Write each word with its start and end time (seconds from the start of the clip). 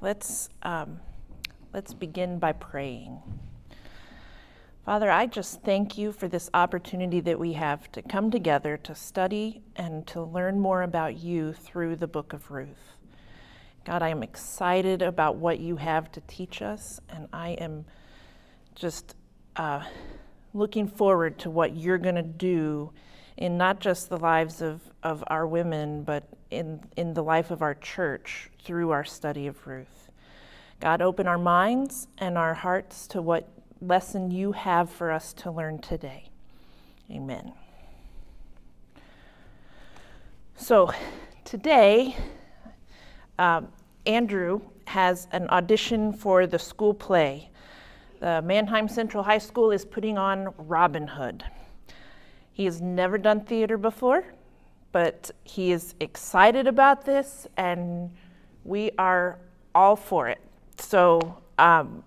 let's 0.00 0.48
um, 0.62 1.00
let's 1.72 1.94
begin 1.94 2.38
by 2.38 2.52
praying. 2.52 3.20
Father, 4.84 5.10
I 5.10 5.26
just 5.26 5.62
thank 5.62 5.98
you 5.98 6.12
for 6.12 6.28
this 6.28 6.48
opportunity 6.54 7.18
that 7.20 7.38
we 7.38 7.54
have 7.54 7.90
to 7.90 8.02
come 8.02 8.30
together 8.30 8.76
to 8.78 8.94
study 8.94 9.62
and 9.74 10.06
to 10.06 10.22
learn 10.22 10.60
more 10.60 10.82
about 10.82 11.18
you 11.18 11.52
through 11.52 11.96
the 11.96 12.06
book 12.06 12.32
of 12.32 12.52
Ruth. 12.52 12.94
God, 13.84 14.02
I 14.02 14.10
am 14.10 14.22
excited 14.22 15.02
about 15.02 15.36
what 15.36 15.58
you 15.58 15.76
have 15.76 16.12
to 16.12 16.20
teach 16.28 16.62
us, 16.62 17.00
and 17.08 17.26
I 17.32 17.50
am 17.50 17.84
just 18.76 19.16
uh, 19.56 19.82
looking 20.54 20.86
forward 20.86 21.38
to 21.40 21.50
what 21.50 21.76
you're 21.76 21.98
going 21.98 22.14
to 22.14 22.22
do 22.22 22.92
in 23.36 23.58
not 23.58 23.80
just 23.80 24.08
the 24.08 24.16
lives 24.16 24.62
of, 24.62 24.80
of 25.02 25.22
our 25.26 25.46
women, 25.46 26.02
but 26.02 26.24
in, 26.50 26.80
in 26.96 27.14
the 27.14 27.22
life 27.22 27.50
of 27.50 27.62
our 27.62 27.74
church 27.74 28.50
through 28.62 28.90
our 28.90 29.04
study 29.04 29.46
of 29.46 29.66
Ruth. 29.66 30.10
God, 30.80 31.02
open 31.02 31.26
our 31.26 31.38
minds 31.38 32.08
and 32.18 32.36
our 32.36 32.54
hearts 32.54 33.06
to 33.08 33.22
what 33.22 33.48
lesson 33.80 34.30
you 34.30 34.52
have 34.52 34.90
for 34.90 35.10
us 35.10 35.32
to 35.34 35.50
learn 35.50 35.78
today. 35.78 36.30
Amen. 37.10 37.52
So, 40.56 40.92
today, 41.44 42.16
um, 43.38 43.68
Andrew 44.06 44.60
has 44.86 45.28
an 45.32 45.48
audition 45.50 46.12
for 46.12 46.46
the 46.46 46.58
school 46.58 46.94
play. 46.94 47.50
The 48.20 48.40
Manheim 48.42 48.88
Central 48.88 49.22
High 49.22 49.38
School 49.38 49.70
is 49.70 49.84
putting 49.84 50.16
on 50.16 50.54
Robin 50.56 51.06
Hood. 51.06 51.44
He 52.56 52.64
has 52.64 52.80
never 52.80 53.18
done 53.18 53.42
theater 53.42 53.76
before, 53.76 54.24
but 54.90 55.30
he 55.44 55.72
is 55.72 55.94
excited 56.00 56.66
about 56.66 57.04
this, 57.04 57.46
and 57.58 58.10
we 58.64 58.92
are 58.96 59.38
all 59.74 59.94
for 59.94 60.30
it. 60.30 60.40
So 60.78 61.36
um, 61.58 62.02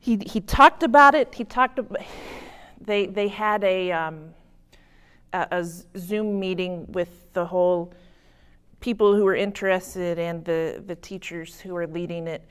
he 0.00 0.16
he 0.26 0.40
talked 0.40 0.82
about 0.82 1.14
it. 1.14 1.32
He 1.32 1.44
talked 1.44 1.78
they 2.80 3.06
they 3.06 3.28
had 3.28 3.62
a, 3.62 3.92
um, 3.92 4.34
a, 5.32 5.46
a 5.52 5.64
Zoom 5.96 6.40
meeting 6.40 6.84
with 6.90 7.32
the 7.32 7.46
whole 7.46 7.94
people 8.80 9.14
who 9.14 9.22
were 9.22 9.36
interested 9.36 10.18
and 10.18 10.44
the 10.44 10.82
the 10.84 10.96
teachers 10.96 11.60
who 11.60 11.76
are 11.76 11.86
leading 11.86 12.26
it. 12.26 12.42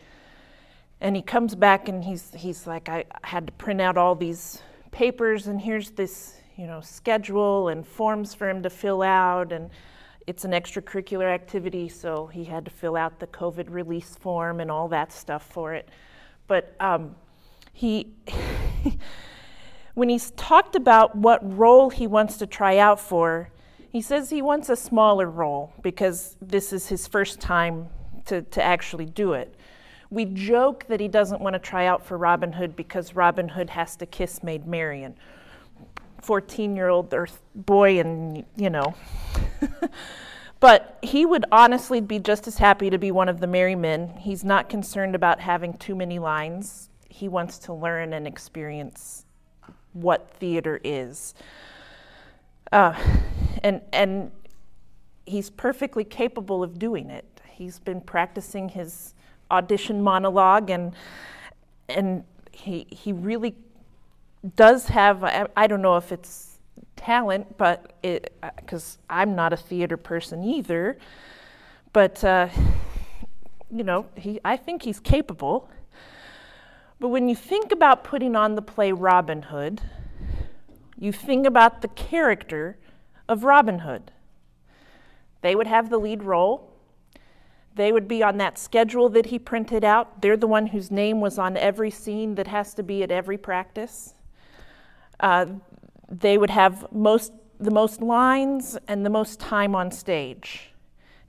And 1.02 1.14
he 1.14 1.22
comes 1.22 1.56
back 1.56 1.90
and 1.90 2.06
he's 2.06 2.32
he's 2.34 2.66
like 2.66 2.88
I 2.88 3.04
had 3.22 3.48
to 3.48 3.54
print 3.54 3.82
out 3.82 3.98
all 3.98 4.16
these 4.16 4.62
papers 4.92 5.48
and 5.48 5.60
here's 5.60 5.92
this 5.92 6.40
you 6.58 6.68
know, 6.68 6.80
schedule 6.82 7.68
and 7.68 7.86
forms 7.86 8.34
for 8.34 8.50
him 8.50 8.64
to 8.64 8.70
fill 8.70 9.02
out, 9.02 9.52
and 9.52 9.70
it's 10.26 10.46
an 10.46 10.52
extracurricular 10.52 11.32
activity, 11.32 11.90
so 11.90 12.28
he 12.28 12.46
had 12.46 12.66
to 12.66 12.72
fill 12.72 12.96
out 12.96 13.20
the 13.20 13.28
COVID 13.28 13.70
release 13.70 14.16
form 14.16 14.60
and 14.60 14.72
all 14.72 14.88
that 14.88 15.12
stuff 15.12 15.46
for 15.46 15.74
it. 15.74 15.90
But 16.48 16.76
um, 16.80 17.16
he, 17.74 18.14
when 19.96 20.10
he's 20.10 20.32
talked 20.32 20.76
about 20.76 21.16
what 21.16 21.40
role 21.58 21.90
he 21.90 22.08
wants 22.08 22.38
to 22.38 22.48
try 22.48 22.78
out 22.78 23.00
for, 23.00 23.50
he 23.92 24.02
says 24.02 24.30
he 24.30 24.42
wants 24.42 24.70
a 24.70 24.76
smaller 24.76 25.30
role 25.30 25.74
because 25.82 26.38
this 26.42 26.72
is 26.74 26.88
his 26.88 27.08
first 27.08 27.40
time 27.40 27.88
to, 28.26 28.42
to 28.42 28.64
actually 28.64 29.06
do 29.06 29.34
it. 29.34 29.56
We 30.10 30.26
joke 30.26 30.86
that 30.88 31.00
he 31.00 31.08
doesn't 31.08 31.42
want 31.42 31.54
to 31.54 31.60
try 31.60 31.86
out 31.86 32.06
for 32.06 32.18
Robin 32.18 32.54
Hood 32.54 32.76
because 32.76 33.16
Robin 33.16 33.50
Hood 33.50 33.70
has 33.72 33.96
to 33.98 34.06
kiss 34.06 34.44
Maid 34.44 34.66
Marian 34.68 35.16
14 36.26 36.76
year 36.76 36.90
old 36.90 37.14
boy, 37.54 38.00
and 38.00 38.44
you 38.56 38.70
know. 38.70 38.96
but 40.60 40.98
he 41.02 41.26
would 41.26 41.46
honestly 41.52 42.02
be 42.02 42.20
just 42.20 42.48
as 42.48 42.58
happy 42.58 42.90
to 42.90 42.98
be 42.98 43.12
one 43.12 43.30
of 43.30 43.40
the 43.40 43.48
merry 43.48 43.76
men. 43.76 44.10
He's 44.20 44.44
not 44.44 44.70
concerned 44.70 45.16
about 45.16 45.40
having 45.40 45.74
too 45.78 45.96
many 45.96 46.20
lines. 46.20 46.90
He 47.10 47.28
wants 47.28 47.58
to 47.60 47.74
learn 47.74 48.14
and 48.14 48.28
experience 48.28 49.26
what 49.94 50.30
theater 50.32 50.82
is. 50.84 51.34
Uh, 52.72 52.94
and, 53.64 53.82
and 53.94 54.32
he's 55.26 55.50
perfectly 55.50 56.04
capable 56.04 56.64
of 56.64 56.78
doing 56.78 57.10
it. 57.10 57.26
He's 57.50 57.80
been 57.80 58.02
practicing 58.02 58.70
his 58.70 59.14
audition 59.52 60.02
monologue 60.02 60.70
and 60.70 60.94
and 61.88 62.24
he 62.52 62.88
he 62.90 63.14
really 63.14 63.56
does 64.56 64.88
have, 64.88 65.24
I, 65.24 65.48
I 65.56 65.68
don't 65.68 65.82
know 65.82 65.98
if 65.98 66.12
it's 66.12 66.58
talent, 66.96 67.58
but 67.58 68.00
because 68.02 68.98
uh, 69.10 69.14
I'm 69.14 69.36
not 69.36 69.54
a 69.54 69.58
theater 69.58 69.98
person 69.98 70.44
either, 70.44 70.98
but 71.94 72.24
uh, 72.24 72.50
you 73.72 73.84
know, 73.84 74.08
he, 74.16 74.40
I 74.44 74.58
think 74.58 74.84
he's 74.84 75.00
capable. 75.00 75.70
But 77.00 77.10
when 77.10 77.28
you 77.28 77.36
think 77.36 77.72
about 77.72 78.04
putting 78.04 78.36
on 78.36 78.56
the 78.56 78.62
play 78.62 78.92
Robin 78.92 79.42
Hood, 79.44 79.82
you 80.98 81.12
think 81.12 81.46
about 81.46 81.82
the 81.82 81.90
character 81.90 82.78
of 83.28 83.44
Robin 83.44 83.80
Hood. 83.80 84.12
They 85.42 85.56
would 85.56 85.68
have 85.68 85.90
the 85.90 85.98
lead 85.98 86.24
role. 86.24 86.72
They 87.76 87.92
would 87.92 88.08
be 88.08 88.24
on 88.24 88.38
that 88.38 88.58
schedule 88.58 89.10
that 89.10 89.28
he 89.28 89.38
printed 89.38 89.84
out. 89.84 90.22
They're 90.22 90.38
the 90.38 90.48
one 90.48 90.68
whose 90.68 90.90
name 90.90 91.20
was 91.20 91.38
on 91.38 91.58
every 91.58 91.92
scene 91.92 92.36
that 92.36 92.48
has 92.48 92.74
to 92.76 92.84
be 92.84 93.04
at 93.04 93.12
every 93.12 93.38
practice. 93.38 94.14
Uh, 95.20 95.46
they 96.10 96.38
would 96.38 96.50
have 96.50 96.92
most, 96.92 97.32
the 97.60 97.72
most 97.72 98.02
lines 98.02 98.78
and 98.88 99.06
the 99.06 99.10
most 99.10 99.40
time 99.40 99.76
on 99.76 99.92
stage. 99.92 100.72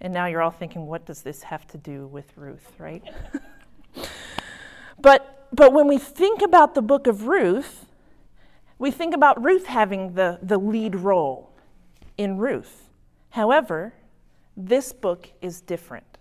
And 0.00 0.12
now 0.12 0.26
you're 0.26 0.42
all 0.42 0.50
thinking, 0.50 0.86
what 0.86 1.06
does 1.06 1.22
this 1.22 1.42
have 1.44 1.66
to 1.68 1.78
do 1.78 2.06
with 2.06 2.36
Ruth, 2.36 2.72
right? 2.78 3.02
but, 5.00 5.48
but 5.52 5.72
when 5.72 5.86
we 5.86 5.98
think 5.98 6.42
about 6.42 6.74
the 6.74 6.82
book 6.82 7.06
of 7.06 7.26
Ruth, 7.26 7.86
we 8.78 8.90
think 8.90 9.14
about 9.14 9.42
Ruth 9.42 9.66
having 9.66 10.14
the, 10.14 10.38
the 10.42 10.58
lead 10.58 10.96
role 10.96 11.50
in 12.18 12.36
Ruth. 12.36 12.90
However, 13.30 13.94
this 14.56 14.92
book 14.92 15.30
is 15.40 15.60
different. 15.60 16.18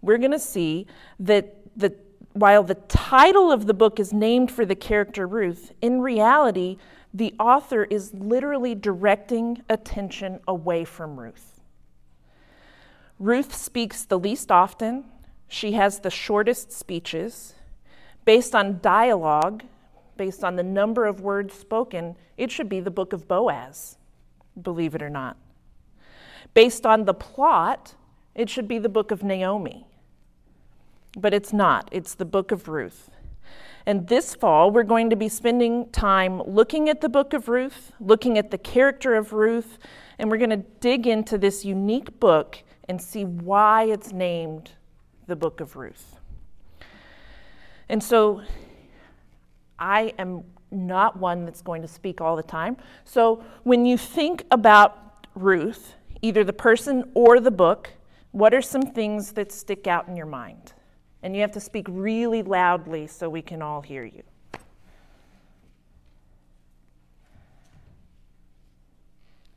We're 0.00 0.18
going 0.18 0.32
to 0.32 0.38
see 0.38 0.86
that 1.18 1.56
the 1.76 1.94
while 2.40 2.62
the 2.62 2.74
title 2.74 3.50
of 3.50 3.66
the 3.66 3.74
book 3.74 3.98
is 3.98 4.12
named 4.12 4.50
for 4.50 4.64
the 4.64 4.76
character 4.76 5.26
Ruth, 5.26 5.72
in 5.82 6.00
reality, 6.00 6.76
the 7.12 7.34
author 7.40 7.84
is 7.84 8.14
literally 8.14 8.74
directing 8.74 9.62
attention 9.68 10.40
away 10.46 10.84
from 10.84 11.18
Ruth. 11.18 11.60
Ruth 13.18 13.54
speaks 13.54 14.04
the 14.04 14.18
least 14.18 14.52
often, 14.52 15.04
she 15.48 15.72
has 15.72 16.00
the 16.00 16.10
shortest 16.10 16.70
speeches. 16.70 17.54
Based 18.24 18.54
on 18.54 18.78
dialogue, 18.80 19.64
based 20.16 20.44
on 20.44 20.56
the 20.56 20.62
number 20.62 21.06
of 21.06 21.20
words 21.20 21.54
spoken, 21.54 22.14
it 22.36 22.50
should 22.50 22.68
be 22.68 22.78
the 22.78 22.90
book 22.90 23.12
of 23.12 23.26
Boaz, 23.26 23.96
believe 24.60 24.94
it 24.94 25.02
or 25.02 25.10
not. 25.10 25.36
Based 26.54 26.86
on 26.86 27.04
the 27.04 27.14
plot, 27.14 27.94
it 28.34 28.48
should 28.48 28.68
be 28.68 28.78
the 28.78 28.88
book 28.88 29.10
of 29.10 29.24
Naomi 29.24 29.87
but 31.18 31.34
it's 31.34 31.52
not. 31.52 31.88
It's 31.92 32.14
the 32.14 32.24
book 32.24 32.52
of 32.52 32.68
Ruth. 32.68 33.10
And 33.86 34.06
this 34.06 34.34
fall, 34.34 34.70
we're 34.70 34.82
going 34.82 35.08
to 35.10 35.16
be 35.16 35.28
spending 35.28 35.88
time 35.90 36.42
looking 36.42 36.88
at 36.88 37.00
the 37.00 37.08
book 37.08 37.32
of 37.32 37.48
Ruth, 37.48 37.92
looking 38.00 38.36
at 38.36 38.50
the 38.50 38.58
character 38.58 39.14
of 39.14 39.32
Ruth, 39.32 39.78
and 40.18 40.30
we're 40.30 40.36
going 40.36 40.50
to 40.50 40.64
dig 40.80 41.06
into 41.06 41.38
this 41.38 41.64
unique 41.64 42.20
book 42.20 42.62
and 42.88 43.00
see 43.00 43.24
why 43.24 43.84
it's 43.84 44.12
named 44.12 44.72
the 45.26 45.36
book 45.36 45.60
of 45.60 45.76
Ruth. 45.76 46.16
And 47.88 48.02
so 48.02 48.42
I 49.78 50.12
am 50.18 50.44
not 50.70 51.18
one 51.18 51.44
that's 51.44 51.62
going 51.62 51.82
to 51.82 51.88
speak 51.88 52.20
all 52.20 52.36
the 52.36 52.42
time. 52.42 52.76
So 53.04 53.42
when 53.62 53.86
you 53.86 53.96
think 53.96 54.44
about 54.50 55.26
Ruth, 55.34 55.94
either 56.20 56.44
the 56.44 56.52
person 56.52 57.10
or 57.14 57.40
the 57.40 57.50
book, 57.50 57.90
what 58.32 58.52
are 58.52 58.60
some 58.60 58.82
things 58.82 59.32
that 59.32 59.50
stick 59.50 59.86
out 59.86 60.08
in 60.08 60.16
your 60.16 60.26
mind? 60.26 60.74
And 61.22 61.34
you 61.34 61.40
have 61.42 61.52
to 61.52 61.60
speak 61.60 61.86
really 61.88 62.42
loudly 62.42 63.06
so 63.06 63.28
we 63.28 63.42
can 63.42 63.60
all 63.60 63.82
hear 63.82 64.04
you. 64.04 64.22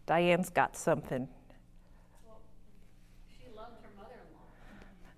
Diane's 0.08 0.50
got 0.50 0.76
something. 0.76 1.28
Well, 2.26 2.40
she 3.38 3.46
loved 3.56 3.78
her 3.84 3.90
mother 3.96 4.16
in 4.16 4.34
law. 4.34 4.42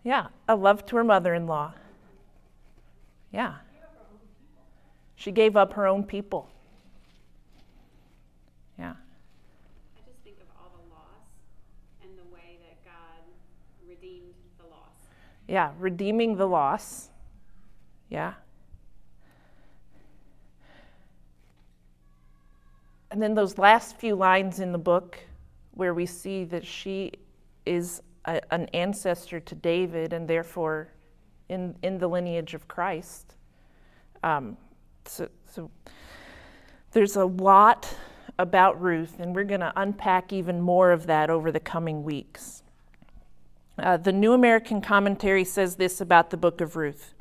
Yeah, 0.04 0.28
a 0.48 0.56
love 0.56 0.86
to 0.88 0.98
her 0.98 1.04
mother 1.04 1.34
in 1.34 1.48
law. 1.48 1.74
Yeah. 3.31 3.56
She 5.16 5.31
gave 5.31 5.56
up 5.56 5.74
her 5.74 5.88
own 5.88 6.04
people. 6.04 6.50
Yeah. 8.78 8.95
Yeah, 15.54 15.70
redeeming 15.78 16.36
the 16.36 16.48
loss. 16.48 17.10
Yeah. 18.10 18.34
And 23.12 23.22
then 23.22 23.36
those 23.36 23.60
last 23.60 23.96
few 23.98 24.16
lines 24.16 24.60
in 24.60 24.72
the 24.72 24.80
book 24.80 25.20
where 25.76 25.94
we 25.94 26.08
see 26.08 26.44
that 26.46 26.66
she 26.66 27.12
is 27.68 28.02
a, 28.26 28.42
an 28.52 28.66
ancestor 28.74 29.40
to 29.42 29.54
David 29.54 30.12
and 30.12 30.28
therefore 30.28 30.90
in, 31.50 31.76
in 31.84 32.00
the 32.00 32.08
lineage 32.08 32.56
of 32.56 32.68
Christ. 32.68 33.36
Um, 34.24 34.58
so, 35.06 35.30
so 35.46 35.70
there's 36.94 37.16
a 37.16 37.26
lot 37.26 37.96
about 38.40 38.82
Ruth, 38.82 39.20
and 39.20 39.36
we're 39.36 39.44
going 39.44 39.60
to 39.60 39.74
unpack 39.76 40.34
even 40.34 40.60
more 40.60 40.92
of 40.92 41.06
that 41.06 41.30
over 41.30 41.52
the 41.52 41.60
coming 41.60 42.04
weeks. 42.04 42.62
Uh, 43.78 43.98
the 43.98 44.12
New 44.12 44.34
American 44.34 44.81
Commentary 44.81 45.44
says 45.44 45.78
this 45.78 46.00
about 46.00 46.30
the 46.30 46.38
book 46.38 46.62
of 46.62 46.75
Ruth. 46.75 47.14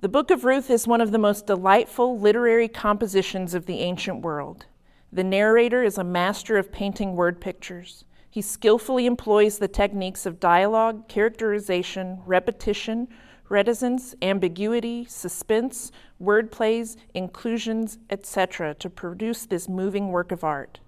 The 0.00 0.08
book 0.08 0.32
of 0.32 0.44
Ruth 0.44 0.68
is 0.68 0.86
one 0.86 1.00
of 1.00 1.12
the 1.12 1.18
most 1.18 1.46
delightful 1.46 2.18
literary 2.18 2.66
compositions 2.66 3.54
of 3.54 3.66
the 3.66 3.78
ancient 3.78 4.22
world. 4.22 4.66
The 5.12 5.22
narrator 5.22 5.84
is 5.84 5.96
a 5.96 6.04
master 6.04 6.58
of 6.58 6.72
painting 6.72 7.14
word 7.14 7.40
pictures. 7.40 8.04
He 8.28 8.42
skillfully 8.42 9.06
employs 9.06 9.58
the 9.58 9.68
techniques 9.68 10.26
of 10.26 10.40
dialogue, 10.40 11.06
characterization, 11.06 12.18
repetition, 12.26 13.06
reticence, 13.48 14.16
ambiguity, 14.20 15.04
suspense, 15.04 15.92
word 16.18 16.50
plays, 16.50 16.96
inclusions, 17.14 17.98
etc., 18.10 18.74
to 18.74 18.90
produce 18.90 19.46
this 19.46 19.68
moving 19.68 20.08
work 20.08 20.32
of 20.32 20.42
art. 20.42 20.80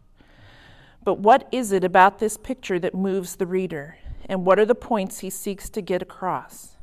But 1.05 1.21
what 1.21 1.49
is 1.53 1.71
it 1.71 1.85
about 1.85 2.19
this 2.19 2.37
picture 2.37 2.81
that 2.81 2.97
moves 2.97 3.37
the 3.37 3.47
reader, 3.47 3.97
and 4.27 4.45
what 4.45 4.59
are 4.59 4.67
the 4.67 4.75
points 4.75 5.21
he 5.21 5.31
seeks 5.31 5.71
to 5.71 5.81
get 5.81 6.03
across? 6.03 6.77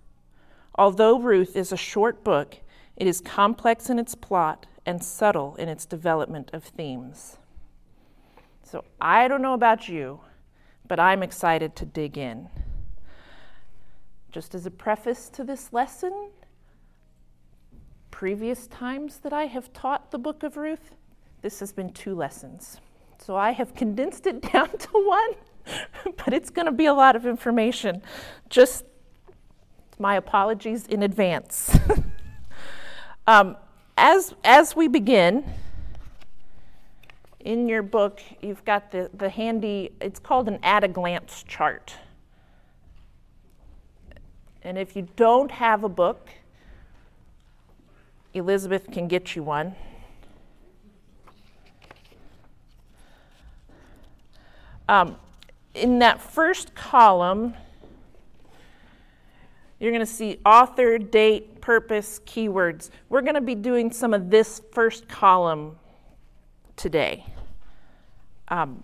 Although 0.75 1.19
Ruth 1.19 1.55
is 1.55 1.71
a 1.71 1.77
short 1.77 2.23
book, 2.23 2.57
it 2.95 3.05
is 3.05 3.21
complex 3.21 3.89
in 3.89 3.99
its 3.99 4.15
plot 4.15 4.65
and 4.85 5.03
subtle 5.03 5.55
in 5.55 5.69
its 5.69 5.85
development 5.85 6.49
of 6.53 6.63
themes. 6.63 7.37
So 8.63 8.83
I 8.99 9.27
don't 9.27 9.41
know 9.41 9.53
about 9.53 9.87
you, 9.87 10.21
but 10.87 10.99
I'm 10.99 11.21
excited 11.21 11.75
to 11.77 11.85
dig 11.85 12.17
in. 12.17 12.49
Just 14.31 14.55
as 14.55 14.65
a 14.65 14.71
preface 14.71 15.29
to 15.29 15.43
this 15.43 15.71
lesson, 15.71 16.29
previous 18.09 18.67
times 18.67 19.19
that 19.19 19.33
I 19.33 19.45
have 19.45 19.71
taught 19.73 20.11
the 20.11 20.17
book 20.17 20.43
of 20.43 20.57
Ruth, 20.57 20.95
this 21.41 21.59
has 21.59 21.71
been 21.71 21.91
two 21.91 22.15
lessons. 22.15 22.79
So 23.19 23.35
I 23.35 23.51
have 23.51 23.75
condensed 23.75 24.25
it 24.27 24.41
down 24.53 24.69
to 24.69 24.89
one, 24.91 25.35
but 26.03 26.33
it's 26.33 26.49
going 26.49 26.65
to 26.65 26.71
be 26.71 26.85
a 26.85 26.93
lot 26.93 27.15
of 27.15 27.25
information. 27.25 28.01
Just 28.49 28.85
my 29.99 30.15
apologies 30.15 30.87
in 30.87 31.03
advance. 31.03 31.77
um, 33.27 33.55
as, 33.97 34.33
as 34.43 34.75
we 34.75 34.87
begin, 34.87 35.43
in 37.39 37.67
your 37.67 37.83
book, 37.83 38.21
you've 38.41 38.63
got 38.63 38.91
the, 38.91 39.09
the 39.13 39.29
handy, 39.29 39.91
it's 39.99 40.19
called 40.19 40.47
an 40.47 40.59
at 40.63 40.83
a 40.83 40.87
glance 40.87 41.43
chart. 41.47 41.93
And 44.61 44.77
if 44.77 44.95
you 44.95 45.07
don't 45.17 45.51
have 45.51 45.83
a 45.83 45.89
book, 45.89 46.29
Elizabeth 48.33 48.89
can 48.91 49.07
get 49.07 49.35
you 49.35 49.43
one. 49.43 49.75
Um, 54.87 55.17
in 55.73 55.99
that 55.99 56.21
first 56.21 56.75
column, 56.75 57.53
you're 59.79 59.91
going 59.91 60.05
to 60.05 60.11
see 60.11 60.39
author, 60.45 60.97
date, 60.97 61.59
purpose, 61.59 62.19
keywords. 62.25 62.89
We're 63.09 63.21
going 63.21 63.35
to 63.35 63.41
be 63.41 63.55
doing 63.55 63.91
some 63.91 64.13
of 64.13 64.29
this 64.29 64.61
first 64.71 65.07
column 65.07 65.77
today. 66.75 67.25
Um, 68.47 68.83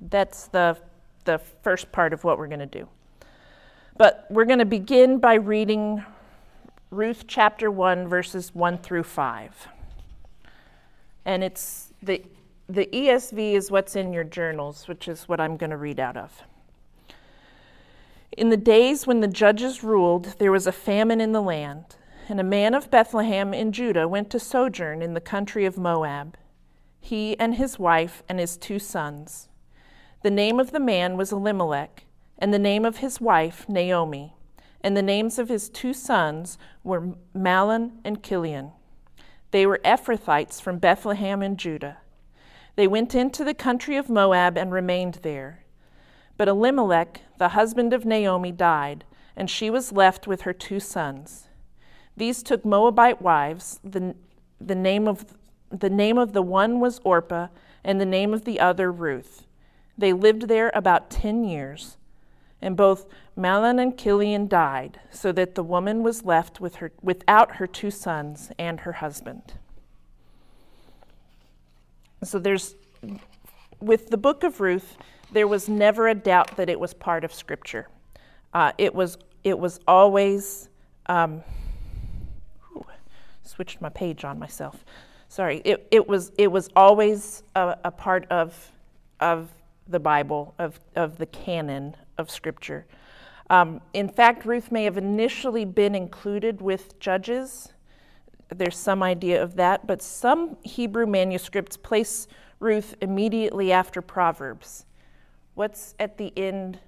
that's 0.00 0.46
the, 0.48 0.78
the 1.24 1.38
first 1.62 1.90
part 1.92 2.12
of 2.12 2.24
what 2.24 2.38
we're 2.38 2.46
going 2.46 2.60
to 2.60 2.66
do. 2.66 2.88
But 3.96 4.26
we're 4.30 4.44
going 4.44 4.58
to 4.60 4.64
begin 4.64 5.18
by 5.18 5.34
reading 5.34 6.04
Ruth 6.90 7.24
chapter 7.26 7.70
1, 7.70 8.08
verses 8.08 8.54
1 8.54 8.78
through 8.78 9.02
5. 9.02 9.68
And 11.24 11.44
it's 11.44 11.92
the, 12.02 12.22
the 12.68 12.86
ESV 12.86 13.52
is 13.52 13.70
what's 13.70 13.94
in 13.94 14.12
your 14.12 14.24
journals, 14.24 14.88
which 14.88 15.06
is 15.06 15.28
what 15.28 15.40
I'm 15.40 15.56
going 15.56 15.70
to 15.70 15.76
read 15.76 16.00
out 16.00 16.16
of. 16.16 16.42
In 18.32 18.48
the 18.48 18.56
days 18.56 19.06
when 19.06 19.20
the 19.20 19.28
judges 19.28 19.84
ruled, 19.84 20.36
there 20.38 20.50
was 20.50 20.66
a 20.66 20.72
famine 20.72 21.20
in 21.20 21.32
the 21.32 21.42
land, 21.42 21.96
and 22.28 22.40
a 22.40 22.44
man 22.44 22.74
of 22.74 22.90
Bethlehem 22.90 23.52
in 23.52 23.70
Judah 23.70 24.08
went 24.08 24.30
to 24.30 24.40
sojourn 24.40 25.02
in 25.02 25.14
the 25.14 25.20
country 25.20 25.66
of 25.66 25.76
Moab, 25.76 26.36
he 27.00 27.38
and 27.38 27.56
his 27.56 27.78
wife 27.78 28.22
and 28.28 28.40
his 28.40 28.56
two 28.56 28.78
sons. 28.78 29.48
The 30.22 30.30
name 30.30 30.58
of 30.58 30.72
the 30.72 30.80
man 30.80 31.16
was 31.18 31.32
Elimelech 31.32 32.04
and 32.38 32.52
the 32.52 32.58
name 32.58 32.84
of 32.84 32.96
his 32.96 33.20
wife, 33.20 33.68
Naomi, 33.68 34.34
and 34.80 34.96
the 34.96 35.02
names 35.02 35.38
of 35.38 35.48
his 35.48 35.68
two 35.68 35.92
sons 35.92 36.58
were 36.82 37.14
Mahlon 37.34 37.92
and 38.04 38.22
Chilion. 38.22 38.72
They 39.50 39.66
were 39.66 39.80
Ephrathites 39.84 40.60
from 40.60 40.78
Bethlehem 40.78 41.42
in 41.42 41.56
Judah. 41.56 41.98
They 42.76 42.86
went 42.86 43.14
into 43.14 43.44
the 43.44 43.54
country 43.54 43.96
of 43.96 44.08
Moab 44.08 44.56
and 44.56 44.72
remained 44.72 45.20
there. 45.22 45.64
But 46.36 46.48
Elimelech, 46.48 47.22
the 47.38 47.50
husband 47.50 47.92
of 47.92 48.04
Naomi, 48.04 48.52
died, 48.52 49.04
and 49.36 49.48
she 49.48 49.70
was 49.70 49.92
left 49.92 50.26
with 50.26 50.42
her 50.42 50.52
two 50.52 50.80
sons. 50.80 51.48
These 52.16 52.42
took 52.42 52.64
Moabite 52.64 53.22
wives. 53.22 53.80
The, 53.84 54.14
the, 54.60 54.74
name 54.74 55.06
of, 55.06 55.24
the 55.70 55.90
name 55.90 56.18
of 56.18 56.32
the 56.32 56.42
one 56.42 56.80
was 56.80 57.00
Orpah, 57.04 57.48
and 57.84 58.00
the 58.00 58.06
name 58.06 58.34
of 58.34 58.44
the 58.44 58.58
other 58.58 58.90
Ruth. 58.90 59.46
They 59.96 60.12
lived 60.12 60.48
there 60.48 60.72
about 60.74 61.10
ten 61.10 61.44
years 61.44 61.96
and 62.64 62.78
both 62.78 63.06
Mahlon 63.36 63.78
and 63.78 63.96
Chilion 63.96 64.48
died, 64.48 64.98
so 65.10 65.32
that 65.32 65.54
the 65.54 65.62
woman 65.62 66.02
was 66.02 66.24
left 66.24 66.62
with 66.62 66.76
her, 66.76 66.92
without 67.02 67.56
her 67.56 67.66
two 67.66 67.90
sons 67.90 68.50
and 68.58 68.80
her 68.80 68.92
husband. 68.92 69.54
So 72.24 72.38
there's, 72.38 72.74
with 73.80 74.08
the 74.08 74.16
book 74.16 74.44
of 74.44 74.60
Ruth, 74.60 74.96
there 75.32 75.46
was 75.46 75.68
never 75.68 76.08
a 76.08 76.14
doubt 76.14 76.56
that 76.56 76.68
it 76.68 76.78
was 76.80 76.94
part 76.94 77.24
of 77.24 77.32
Scripture. 77.32 77.88
Uh, 78.52 78.72
it 78.78 78.94
was, 78.94 79.18
it 79.42 79.58
was 79.58 79.80
always, 79.86 80.68
um, 81.06 81.42
whew, 82.72 82.86
switched 83.42 83.80
my 83.80 83.88
page 83.90 84.24
on 84.24 84.38
myself. 84.38 84.84
Sorry, 85.28 85.60
it, 85.64 85.86
it 85.90 86.08
was, 86.08 86.32
it 86.38 86.50
was 86.50 86.70
always 86.74 87.42
a, 87.56 87.76
a 87.84 87.90
part 87.90 88.26
of, 88.30 88.72
of 89.20 89.50
the 89.88 90.00
Bible, 90.00 90.54
of, 90.58 90.80
of 90.96 91.18
the 91.18 91.26
canon 91.26 91.94
of 92.16 92.30
Scripture. 92.30 92.86
Um, 93.50 93.82
in 93.92 94.08
fact, 94.08 94.46
Ruth 94.46 94.72
may 94.72 94.84
have 94.84 94.96
initially 94.96 95.66
been 95.66 95.94
included 95.94 96.62
with 96.62 96.98
Judges. 97.00 97.73
There's 98.50 98.76
some 98.76 99.02
idea 99.02 99.42
of 99.42 99.56
that, 99.56 99.86
but 99.86 100.02
some 100.02 100.56
Hebrew 100.62 101.06
manuscripts 101.06 101.76
place 101.76 102.28
Ruth 102.60 102.94
immediately 103.00 103.72
after 103.72 104.00
Proverbs. 104.00 104.86
What's 105.54 105.94
at 105.98 106.18
the 106.18 106.32
end 106.36 106.78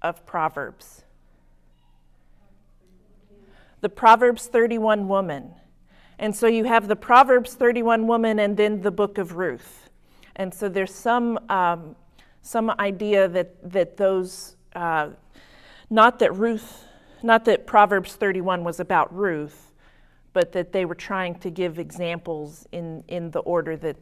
of 0.00 0.24
Proverbs? 0.26 1.04
The 3.80 3.88
Proverbs 3.88 4.46
31 4.46 5.08
woman. 5.08 5.52
And 6.18 6.36
so 6.36 6.46
you 6.46 6.64
have 6.64 6.88
the 6.88 6.96
Proverbs 6.96 7.54
31 7.54 8.06
woman 8.06 8.38
and 8.38 8.56
then 8.56 8.82
the 8.82 8.90
book 8.90 9.18
of 9.18 9.36
Ruth. 9.36 9.90
And 10.36 10.54
so 10.54 10.68
there's 10.68 10.94
some 10.94 11.38
um, 11.48 11.96
some 12.42 12.70
idea 12.78 13.28
that, 13.28 13.72
that 13.72 13.96
those, 13.96 14.56
uh, 14.74 15.10
not 15.88 16.18
that 16.18 16.34
Ruth, 16.34 16.84
not 17.22 17.44
that 17.44 17.66
Proverbs 17.66 18.14
31 18.14 18.64
was 18.64 18.80
about 18.80 19.14
Ruth, 19.14 19.71
but 20.32 20.52
that 20.52 20.72
they 20.72 20.84
were 20.84 20.94
trying 20.94 21.34
to 21.40 21.50
give 21.50 21.78
examples 21.78 22.66
in, 22.72 23.04
in 23.08 23.30
the 23.30 23.40
order 23.40 23.76
that, 23.76 23.96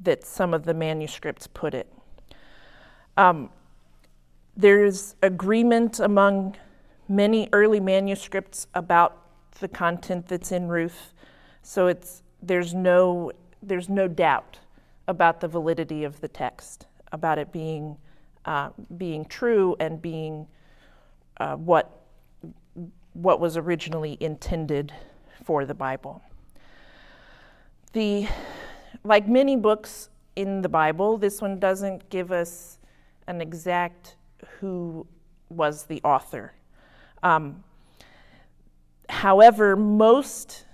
that 0.00 0.24
some 0.24 0.52
of 0.52 0.64
the 0.64 0.74
manuscripts 0.74 1.46
put 1.46 1.74
it. 1.74 1.92
Um, 3.16 3.50
there's 4.56 5.16
agreement 5.22 6.00
among 6.00 6.56
many 7.08 7.48
early 7.52 7.80
manuscripts 7.80 8.66
about 8.74 9.16
the 9.60 9.68
content 9.68 10.26
that's 10.28 10.52
in 10.52 10.68
Ruth, 10.68 11.12
so 11.62 11.86
it's, 11.86 12.22
there's, 12.42 12.74
no, 12.74 13.32
there's 13.62 13.88
no 13.88 14.08
doubt 14.08 14.58
about 15.08 15.40
the 15.40 15.48
validity 15.48 16.04
of 16.04 16.20
the 16.20 16.28
text 16.28 16.86
about 17.12 17.38
it 17.38 17.52
being, 17.52 17.96
uh, 18.44 18.70
being 18.96 19.24
true 19.24 19.76
and 19.80 20.00
being 20.00 20.46
uh, 21.38 21.56
what, 21.56 22.02
what 23.14 23.40
was 23.40 23.56
originally 23.56 24.16
intended 24.20 24.92
for 25.44 25.64
the 25.64 25.74
Bible. 25.74 26.22
The, 27.92 28.28
like 29.04 29.28
many 29.28 29.56
books 29.56 30.08
in 30.36 30.62
the 30.62 30.68
Bible, 30.68 31.16
this 31.18 31.40
one 31.40 31.58
doesn't 31.58 32.08
give 32.10 32.32
us 32.32 32.78
an 33.26 33.40
exact 33.40 34.16
who 34.58 35.06
was 35.48 35.84
the 35.84 36.00
author. 36.02 36.52
Um, 37.22 37.62
however, 39.08 39.76
most 39.76 40.66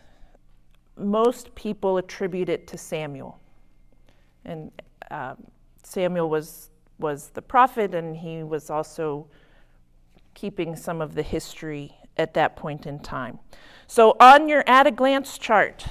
most 0.98 1.54
people 1.54 1.98
attribute 1.98 2.48
it 2.48 2.66
to 2.66 2.78
Samuel, 2.78 3.38
and 4.46 4.70
um, 5.10 5.36
Samuel 5.82 6.28
was, 6.30 6.70
was 6.98 7.28
the 7.28 7.42
prophet, 7.42 7.94
and 7.94 8.16
he 8.16 8.42
was 8.42 8.70
also 8.70 9.26
keeping 10.34 10.74
some 10.74 11.00
of 11.00 11.14
the 11.14 11.22
history 11.22 11.94
at 12.16 12.34
that 12.34 12.56
point 12.56 12.86
in 12.86 12.98
time. 12.98 13.38
So 13.86 14.16
on 14.20 14.48
your 14.48 14.64
at 14.66 14.86
a 14.86 14.90
glance 14.90 15.38
chart, 15.38 15.86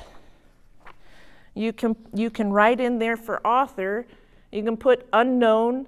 you 1.54 1.72
can, 1.72 1.96
you 2.14 2.30
can 2.30 2.52
write 2.52 2.80
in 2.80 3.00
there 3.00 3.16
for 3.16 3.46
author, 3.46 4.06
you 4.52 4.64
can 4.64 4.78
put 4.78 5.08
unknown, 5.14 5.88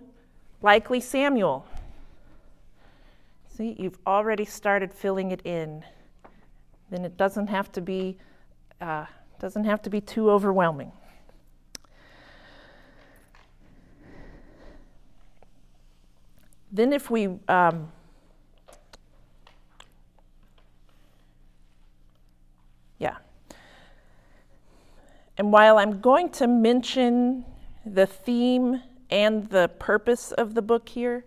likely 0.62 1.00
Samuel. 1.00 1.66
See, 3.58 3.76
you've 3.80 3.98
already 4.06 4.46
started 4.46 4.94
filling 4.94 5.32
it 5.32 5.42
in. 5.46 5.84
Then 6.90 7.04
it 7.04 7.18
doesn't 7.18 7.48
have 7.48 7.72
to 7.74 7.82
be, 7.82 8.18
uh, 8.80 9.06
doesn't 9.40 9.66
have 9.66 9.82
to 9.82 9.90
be 9.90 10.00
too 10.00 10.30
overwhelming. 10.30 10.92
Then, 16.72 16.94
if 16.94 17.10
we 17.10 17.28
um, 17.48 17.92
yeah. 23.00 23.18
And 25.38 25.52
while 25.52 25.78
I'm 25.78 26.02
going 26.02 26.30
to 26.32 26.48
mention 26.48 27.46
the 27.86 28.08
theme 28.08 28.82
and 29.10 29.50
the 29.50 29.70
purpose 29.80 30.32
of 30.32 30.56
the 30.56 30.62
book 30.62 30.90
here, 30.90 31.26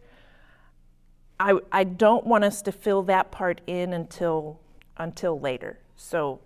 I, 1.38 1.58
I 1.72 1.84
don't 1.84 2.26
want 2.26 2.44
us 2.44 2.60
to 2.62 2.72
fill 2.72 3.02
that 3.04 3.30
part 3.30 3.60
in 3.66 3.92
until 3.92 4.60
until 4.98 5.40
later. 5.40 5.78
So, 5.96 6.40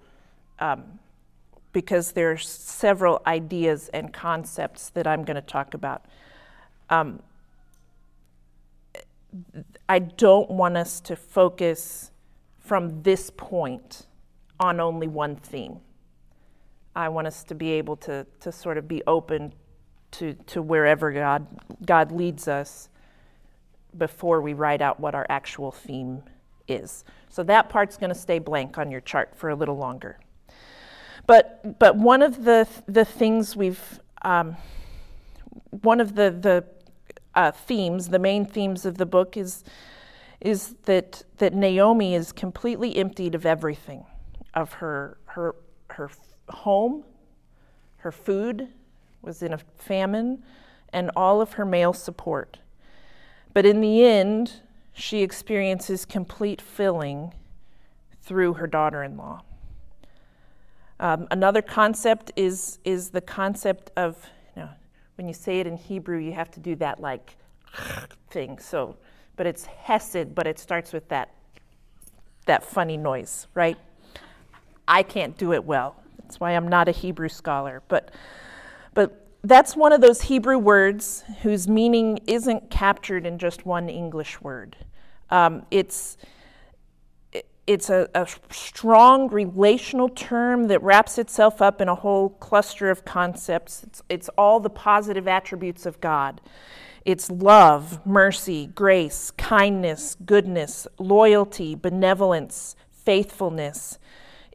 um, 0.61 1.01
because 1.73 2.13
there's 2.13 2.49
several 2.49 3.21
ideas 3.27 3.89
and 3.93 4.13
concepts 4.13 4.91
that 4.91 5.09
I'm 5.09 5.25
going 5.25 5.35
to 5.35 5.43
talk 5.43 5.75
about. 5.75 6.05
Um, 6.89 7.21
I 9.89 9.99
don't 9.99 10.49
want 10.51 10.77
us 10.77 11.01
to 11.01 11.17
focus 11.17 12.13
from 12.61 13.03
this 13.03 13.31
point 13.31 14.07
on 14.61 14.79
only 14.79 15.09
one 15.09 15.35
theme. 15.35 15.81
I 16.97 17.09
want 17.09 17.27
us 17.27 17.45
to 17.45 17.55
be 17.55 17.73
able 17.73 17.97
to, 17.99 18.27
to 18.41 18.53
sort 18.53 18.79
of 18.79 18.87
be 18.87 19.03
open 19.07 19.53
to, 20.13 20.35
to 20.47 20.63
wherever 20.63 21.13
God, 21.13 21.47
God 21.85 22.13
leads 22.13 22.47
us 22.47 22.89
before 23.97 24.41
we 24.41 24.55
write 24.55 24.81
out 24.81 25.01
what 25.01 25.15
our 25.15 25.27
actual 25.29 25.73
theme 25.73 26.23
is. 26.69 27.05
So 27.29 27.43
that 27.45 27.69
part's 27.69 27.97
going 27.97 28.13
to 28.13 28.19
stay 28.19 28.39
blank 28.39 28.79
on 28.79 28.91
your 28.91 29.01
chart 29.01 29.35
for 29.37 29.51
a 29.51 29.55
little 29.55 29.77
longer. 29.77 30.19
But, 31.27 31.79
but 31.79 31.97
one 31.97 32.23
of 32.23 32.45
the, 32.45 32.69
the 32.87 33.05
things 33.05 33.57
we've, 33.57 34.01
um, 34.23 34.57
one 35.71 36.01
of 36.01 36.15
the, 36.15 36.31
the 36.31 36.65
uh, 37.35 37.51
themes, 37.51 38.09
the 38.09 38.19
main 38.19 38.45
themes 38.45 38.85
of 38.85 38.99
the 38.99 39.07
book 39.07 39.37
is, 39.37 39.65
is 40.41 40.75
that, 40.85 41.23
that 41.39 41.55
Naomi 41.55 42.15
is 42.15 42.31
completely 42.31 42.97
emptied 42.97 43.35
of 43.35 43.47
everything 43.47 44.05
of 44.53 44.75
her, 44.75 45.19
her, 45.27 45.55
her 45.91 46.11
home, 46.49 47.05
her 47.99 48.13
food 48.13 48.69
was 49.23 49.43
in 49.43 49.53
a 49.53 49.59
famine, 49.79 50.43
and 50.93 51.11
all 51.17 51.41
of 51.41 51.55
her 51.55 51.65
male 51.65 51.93
support. 51.93 52.59
But 53.53 53.65
in 53.65 53.81
the 53.81 54.05
end, 54.05 54.61
she 54.93 55.23
experiences 55.23 56.05
complete 56.05 56.61
filling 56.61 57.33
through 58.23 58.55
her 58.55 58.67
daughter 58.67 59.03
in 59.03 59.17
law. 59.17 59.43
Um, 61.01 61.27
another 61.31 61.63
concept 61.63 62.31
is, 62.37 62.79
is 62.85 63.11
the 63.11 63.21
concept 63.21 63.91
of, 63.97 64.17
you 64.57 64.63
know, 64.63 64.69
when 65.17 65.27
you 65.27 65.35
say 65.35 65.61
it 65.61 65.67
in 65.67 65.77
Hebrew, 65.77 66.19
you 66.19 66.33
have 66.33 66.51
to 66.53 66.61
do 66.61 66.77
that 66.77 67.01
like 67.01 67.37
thing. 68.31 68.59
So, 68.59 68.97
but 69.37 69.47
it's 69.47 69.67
hesed, 69.67 70.35
but 70.35 70.47
it 70.47 70.59
starts 70.59 70.93
with 70.93 71.09
that, 71.09 71.35
that 72.47 72.65
funny 72.65 72.97
noise, 72.97 73.49
right? 73.55 73.77
I 74.87 75.03
can't 75.03 75.37
do 75.37 75.53
it 75.53 75.65
well. 75.65 75.97
That's 76.25 76.41
why 76.41 76.53
I'm 76.53 76.69
not 76.69 76.89
a 76.89 76.93
Hebrew 76.93 77.29
scholar. 77.29 77.83
But, 77.89 78.11
but 78.95 79.29
that's 79.43 79.77
one 79.77 79.93
of 79.93 80.01
those 80.01 80.23
Hebrew 80.23 80.59
words 80.59 81.23
whose 81.43 81.69
meaning 81.69 82.19
isn't 82.27 82.71
captured 82.71 83.27
in 83.27 83.39
just 83.39 83.67
one 83.67 83.91
English 83.91 84.41
word. 84.41 84.77
Um, 85.29 85.67
it's, 85.71 86.17
it's 87.67 87.91
a, 87.91 88.09
a, 88.15 88.27
strong 88.51 89.29
relational 89.29 90.09
term 90.09 90.69
that 90.69 90.83
wraps 90.83 91.19
itself 91.19 91.61
up 91.61 91.81
in 91.81 91.89
a 91.89 91.95
whole 91.95 92.31
cluster 92.31 92.91
of 92.91 93.05
concepts. 93.05 93.83
It's, 93.85 94.03
it's 94.09 94.29
all 94.31 94.61
the 94.61 94.71
positive 94.71 95.29
attributes 95.29 95.85
of 95.85 96.01
God. 96.01 96.41
It's 97.05 97.31
love, 97.31 98.05
mercy, 98.07 98.69
grace, 98.69 99.31
kindness, 99.33 100.17
goodness, 100.25 100.87
loyalty, 100.99 101.75
benevolence, 101.75 102.77
faithfulness, 102.91 103.99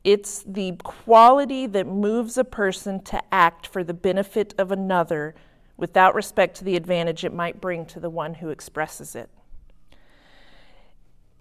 it's 0.03 0.43
the 0.43 0.73
quality 0.83 1.67
that 1.67 1.87
moves 1.87 2.37
a 2.37 2.43
person 2.43 3.01
to 3.03 3.21
act 3.33 3.67
for 3.67 3.83
the 3.83 3.93
benefit 3.93 4.53
of 4.57 4.71
another 4.71 5.35
without 5.77 6.15
respect 6.15 6.57
to 6.57 6.63
the 6.63 6.75
advantage 6.75 7.23
it 7.23 7.33
might 7.33 7.61
bring 7.61 7.85
to 7.85 7.99
the 7.99 8.09
one 8.09 8.35
who 8.35 8.49
expresses 8.49 9.15
it. 9.15 9.29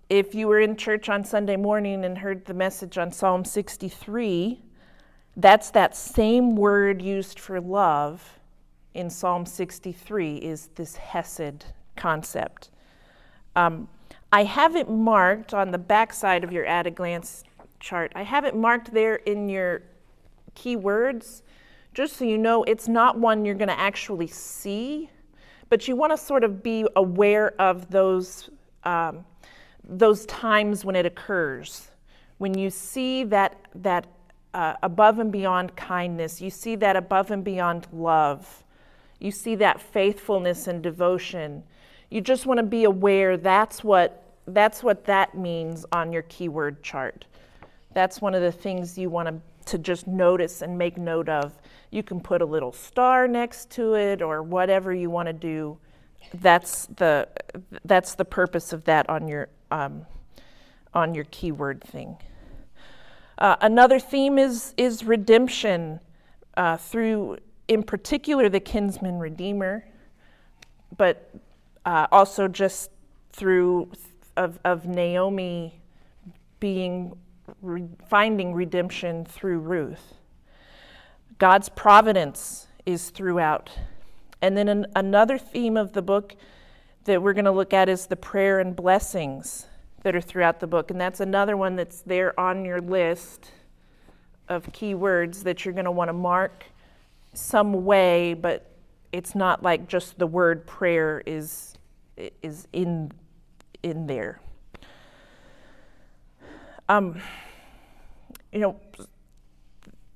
If 0.08 0.34
you 0.34 0.48
were 0.48 0.60
in 0.60 0.76
church 0.76 1.08
on 1.08 1.24
Sunday 1.24 1.56
morning 1.56 2.04
and 2.04 2.18
heard 2.18 2.46
the 2.46 2.54
message 2.54 2.96
on 2.96 3.12
Psalm 3.12 3.44
63, 3.44 4.62
that's 5.36 5.70
that 5.70 5.96
same 5.96 6.56
word 6.56 7.02
used 7.02 7.38
for 7.38 7.60
love 7.60 8.38
in 8.94 9.10
Psalm 9.10 9.44
63 9.44 10.38
is 10.38 10.70
this 10.74 10.96
Hesed 10.96 11.66
concept. 11.94 12.70
Um, 13.54 13.88
I 14.32 14.44
have 14.44 14.76
it 14.76 14.88
marked 14.88 15.54
on 15.54 15.70
the 15.70 15.78
backside 15.78 16.42
of 16.42 16.52
your 16.52 16.64
at 16.64 16.86
a 16.86 16.90
glance 16.90 17.44
chart. 17.80 18.12
I 18.14 18.22
have 18.22 18.44
it 18.44 18.54
marked 18.54 18.92
there 18.92 19.16
in 19.16 19.48
your 19.48 19.82
keywords, 20.54 21.42
just 21.94 22.16
so 22.16 22.24
you 22.24 22.38
know 22.38 22.64
it's 22.64 22.88
not 22.88 23.18
one 23.18 23.44
you're 23.44 23.54
going 23.54 23.68
to 23.68 23.78
actually 23.78 24.26
see, 24.26 25.10
but 25.68 25.88
you 25.88 25.96
want 25.96 26.12
to 26.12 26.16
sort 26.16 26.44
of 26.44 26.62
be 26.62 26.86
aware 26.96 27.60
of 27.60 27.90
those, 27.90 28.50
um, 28.84 29.24
those 29.84 30.26
times 30.26 30.84
when 30.84 30.96
it 30.96 31.06
occurs. 31.06 31.90
When 32.38 32.56
you 32.56 32.70
see 32.70 33.24
that, 33.24 33.56
that 33.74 34.06
uh, 34.54 34.74
above 34.82 35.18
and 35.18 35.30
beyond 35.30 35.74
kindness, 35.76 36.40
you 36.40 36.50
see 36.50 36.76
that 36.76 36.96
above 36.96 37.30
and 37.30 37.44
beyond 37.44 37.86
love, 37.92 38.64
you 39.20 39.30
see 39.30 39.56
that 39.56 39.80
faithfulness 39.80 40.68
and 40.68 40.82
devotion. 40.82 41.62
You 42.10 42.20
just 42.20 42.46
want 42.46 42.58
to 42.58 42.64
be 42.64 42.84
aware 42.84 43.36
that's 43.36 43.82
what, 43.82 44.36
that's 44.46 44.82
what 44.82 45.04
that 45.04 45.36
means 45.36 45.84
on 45.92 46.12
your 46.12 46.22
keyword 46.22 46.82
chart. 46.82 47.26
That's 47.94 48.20
one 48.20 48.34
of 48.34 48.42
the 48.42 48.52
things 48.52 48.98
you 48.98 49.10
want 49.10 49.42
to, 49.66 49.78
just 49.78 50.06
notice 50.06 50.62
and 50.62 50.78
make 50.78 50.96
note 50.96 51.28
of. 51.28 51.52
You 51.90 52.02
can 52.02 52.20
put 52.20 52.40
a 52.40 52.46
little 52.46 52.72
star 52.72 53.28
next 53.28 53.70
to 53.72 53.94
it 53.94 54.22
or 54.22 54.42
whatever 54.42 54.94
you 54.94 55.10
want 55.10 55.26
to 55.26 55.32
do. 55.32 55.78
That's 56.34 56.86
the, 56.96 57.28
that's 57.84 58.14
the 58.14 58.24
purpose 58.24 58.72
of 58.72 58.84
that 58.84 59.08
on 59.10 59.28
your, 59.28 59.48
um, 59.70 60.06
on 60.94 61.14
your 61.14 61.24
keyword 61.24 61.82
thing. 61.82 62.16
Uh, 63.36 63.56
another 63.60 63.98
theme 64.00 64.38
is, 64.38 64.74
is 64.76 65.04
redemption 65.04 66.00
uh, 66.56 66.76
through, 66.76 67.36
in 67.68 67.82
particular, 67.82 68.48
the 68.48 68.60
kinsman 68.60 69.18
redeemer, 69.18 69.84
but 70.96 71.30
uh, 71.84 72.06
also 72.10 72.48
just 72.48 72.90
through 73.32 73.90
of, 74.36 74.58
of 74.64 74.86
Naomi 74.86 75.80
being 76.58 77.16
re- 77.62 77.88
finding 78.08 78.54
redemption 78.54 79.24
through 79.24 79.58
Ruth. 79.58 80.14
God's 81.38 81.68
providence 81.68 82.66
is 82.84 83.10
throughout. 83.10 83.70
And 84.40 84.56
then 84.56 84.68
an, 84.68 84.86
another 84.96 85.38
theme 85.38 85.76
of 85.76 85.92
the 85.92 86.02
book 86.02 86.36
that 87.04 87.22
we're 87.22 87.32
going 87.32 87.44
to 87.44 87.50
look 87.52 87.72
at 87.72 87.88
is 87.88 88.06
the 88.06 88.16
prayer 88.16 88.60
and 88.60 88.74
blessings 88.74 89.66
that 90.02 90.14
are 90.14 90.20
throughout 90.20 90.60
the 90.60 90.66
book. 90.66 90.90
And 90.90 91.00
that's 91.00 91.20
another 91.20 91.56
one 91.56 91.76
that's 91.76 92.02
there 92.02 92.38
on 92.38 92.64
your 92.64 92.80
list 92.80 93.50
of 94.48 94.66
keywords 94.66 95.42
that 95.42 95.64
you're 95.64 95.74
going 95.74 95.84
to 95.84 95.90
want 95.90 96.08
to 96.08 96.14
mark 96.14 96.64
some 97.34 97.84
way, 97.84 98.34
but 98.34 98.70
it's 99.12 99.34
not 99.34 99.62
like 99.62 99.88
just 99.88 100.18
the 100.18 100.26
word 100.26 100.66
prayer 100.66 101.22
is, 101.26 101.74
is 102.42 102.66
in, 102.72 103.12
in 103.82 104.06
there. 104.06 104.40
Um, 106.88 107.20
you 108.52 108.60
know, 108.60 108.80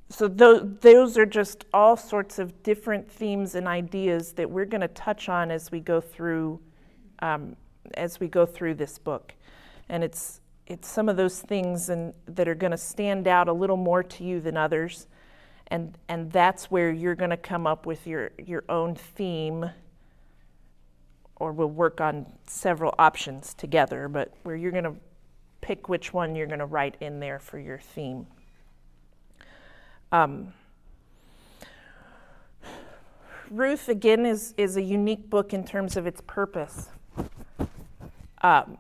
so 0.09 0.29
those, 0.29 0.69
those 0.81 1.19
are 1.19 1.27
just 1.27 1.65
all 1.73 1.97
sorts 1.97 2.39
of 2.39 2.63
different 2.63 3.11
themes 3.11 3.55
and 3.55 3.67
ideas 3.67 4.33
that 4.33 4.51
we're 4.51 4.65
going 4.65 4.81
to 4.81 4.89
touch 4.89 5.29
on 5.29 5.51
as 5.51 5.71
we 5.71 5.81
go 5.81 6.01
through 6.01 6.61
um, 7.21 7.57
as 7.95 8.19
we 8.21 8.29
go 8.29 8.47
through 8.47 8.75
this 8.75 8.99
book, 8.99 9.35
and 9.89 10.03
it's 10.03 10.41
it's 10.67 10.89
some 10.89 11.09
of 11.09 11.17
those 11.17 11.41
things 11.41 11.89
and 11.89 12.15
that 12.27 12.49
are 12.49 12.55
going 12.55 12.71
to 12.71 12.77
stand 12.77 13.29
out 13.29 13.49
a 13.49 13.53
little 13.53 13.77
more 13.77 14.03
to 14.03 14.25
you 14.25 14.41
than 14.41 14.57
others, 14.57 15.07
and 15.69 15.97
and 16.09 16.33
that's 16.33 16.71
where 16.71 16.91
you're 16.91 17.15
going 17.15 17.31
to 17.31 17.37
come 17.37 17.67
up 17.67 17.87
with 17.87 18.07
your 18.07 18.31
your 18.39 18.65
own 18.69 18.95
theme, 18.95 19.71
or 21.37 21.53
we'll 21.53 21.69
work 21.69 22.01
on 22.01 22.27
several 22.47 22.95
options 22.99 23.55
together, 23.55 24.09
but 24.09 24.35
where 24.43 24.57
you're 24.57 24.73
going 24.73 24.85
to 24.85 24.97
pick 25.63 25.89
which 25.89 26.13
one 26.13 26.35
you're 26.35 26.47
going 26.47 26.59
to 26.59 26.67
write 26.67 26.97
in 27.01 27.21
there 27.21 27.39
for 27.39 27.59
your 27.59 27.79
theme. 27.79 28.27
Um, 30.11 30.53
Ruth, 33.51 33.89
again, 33.89 34.27
is, 34.27 34.53
is 34.59 34.77
a 34.77 34.83
unique 34.83 35.31
book 35.31 35.55
in 35.55 35.65
terms 35.65 35.97
of 35.97 36.07
its 36.07 36.21
purpose. 36.27 36.89
Um, 38.43 38.77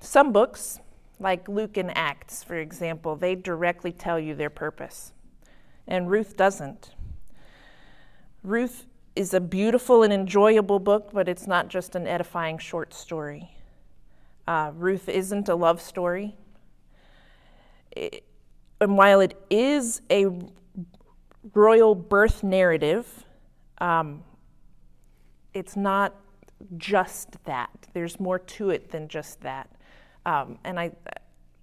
some 0.00 0.32
books, 0.32 0.80
like 1.20 1.48
Luke 1.48 1.76
and 1.76 1.96
Acts, 1.96 2.42
for 2.42 2.56
example, 2.56 3.14
they 3.14 3.36
directly 3.36 3.92
tell 3.92 4.18
you 4.18 4.34
their 4.34 4.50
purpose, 4.50 5.12
and 5.86 6.10
Ruth 6.10 6.36
doesn't. 6.36 6.94
Ruth 8.42 8.86
is 9.14 9.34
a 9.34 9.40
beautiful 9.40 10.02
and 10.02 10.12
enjoyable 10.12 10.78
book, 10.78 11.10
but 11.12 11.28
it's 11.28 11.46
not 11.46 11.68
just 11.68 11.94
an 11.94 12.06
edifying 12.06 12.58
short 12.58 12.94
story. 12.94 13.50
Uh, 14.46 14.72
Ruth 14.74 15.08
isn't 15.08 15.48
a 15.48 15.54
love 15.54 15.80
story. 15.80 16.36
It, 17.92 18.24
and 18.80 18.96
while 18.96 19.20
it 19.20 19.40
is 19.48 20.02
a 20.10 20.26
royal 21.54 21.94
birth 21.94 22.42
narrative, 22.42 23.24
um, 23.78 24.24
it's 25.54 25.76
not 25.76 26.14
just 26.76 27.42
that. 27.44 27.70
There's 27.92 28.18
more 28.18 28.38
to 28.38 28.70
it 28.70 28.90
than 28.90 29.08
just 29.08 29.40
that. 29.42 29.70
Um, 30.24 30.58
and 30.64 30.78
I 30.78 30.92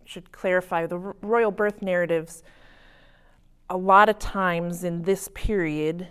should 0.06 0.32
clarify 0.32 0.86
the 0.86 0.98
royal 0.98 1.52
birth 1.52 1.82
narratives, 1.82 2.44
a 3.70 3.78
lot 3.78 4.10
of 4.10 4.18
times 4.18 4.84
in 4.84 5.04
this 5.04 5.30
period, 5.34 6.08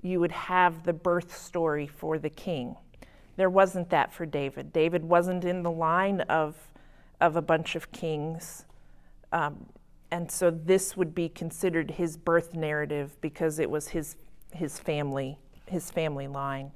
you 0.00 0.20
would 0.20 0.32
have 0.32 0.84
the 0.84 0.92
birth 0.92 1.36
story 1.36 1.86
for 1.86 2.18
the 2.18 2.30
king. 2.30 2.76
There 3.36 3.50
wasn't 3.50 3.90
that 3.90 4.12
for 4.12 4.26
David. 4.26 4.72
David 4.72 5.04
wasn't 5.04 5.44
in 5.44 5.62
the 5.62 5.70
line 5.70 6.20
of, 6.22 6.56
of 7.20 7.36
a 7.36 7.42
bunch 7.42 7.74
of 7.74 7.90
kings. 7.92 8.64
Um, 9.32 9.66
and 10.10 10.30
so 10.30 10.50
this 10.50 10.96
would 10.96 11.14
be 11.14 11.28
considered 11.28 11.92
his 11.92 12.16
birth 12.16 12.54
narrative 12.54 13.16
because 13.20 13.58
it 13.58 13.70
was 13.70 13.88
his, 13.88 14.16
his 14.52 14.78
family, 14.78 15.38
his 15.66 15.90
family 15.90 16.28
line. 16.28 16.70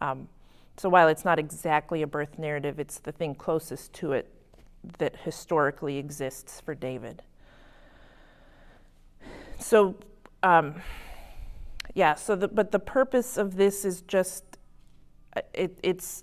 Um, 0.00 0.28
so 0.76 0.88
while 0.88 1.08
it's 1.08 1.24
not 1.24 1.40
exactly 1.40 2.02
a 2.02 2.06
birth 2.06 2.38
narrative, 2.38 2.78
it's 2.78 3.00
the 3.00 3.10
thing 3.10 3.34
closest 3.34 3.92
to 3.94 4.12
it 4.12 4.32
that 4.98 5.16
historically 5.24 5.98
exists 5.98 6.60
for 6.60 6.74
David. 6.74 7.22
So, 9.58 9.96
um, 10.44 10.76
yeah. 11.94 12.14
So, 12.14 12.36
the, 12.36 12.46
but 12.46 12.70
the 12.70 12.78
purpose 12.78 13.36
of 13.36 13.56
this 13.56 13.84
is 13.84 14.02
just 14.02 14.44
it, 15.54 15.78
it's 15.82 16.22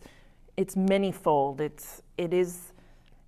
it's 0.57 0.75
manyfold. 0.75 1.59
It's 1.59 2.01
it 2.17 2.33
is 2.33 2.73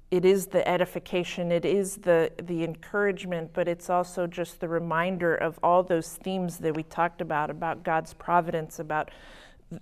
it 0.10 0.24
is 0.24 0.48
the 0.48 0.68
edification. 0.68 1.52
It 1.52 1.66
is 1.66 1.98
the 1.98 2.32
the 2.42 2.64
encouragement, 2.64 3.52
but 3.54 3.68
it's 3.68 3.90
also 3.90 4.28
just 4.28 4.60
the 4.60 4.70
reminder 4.70 5.36
of 5.36 5.60
all 5.62 5.84
those 5.84 6.14
themes 6.14 6.58
that 6.60 6.76
we 6.76 6.84
talked 6.84 7.22
about 7.22 7.50
about 7.50 7.84
God's 7.84 8.14
providence, 8.14 8.80
about 8.80 9.12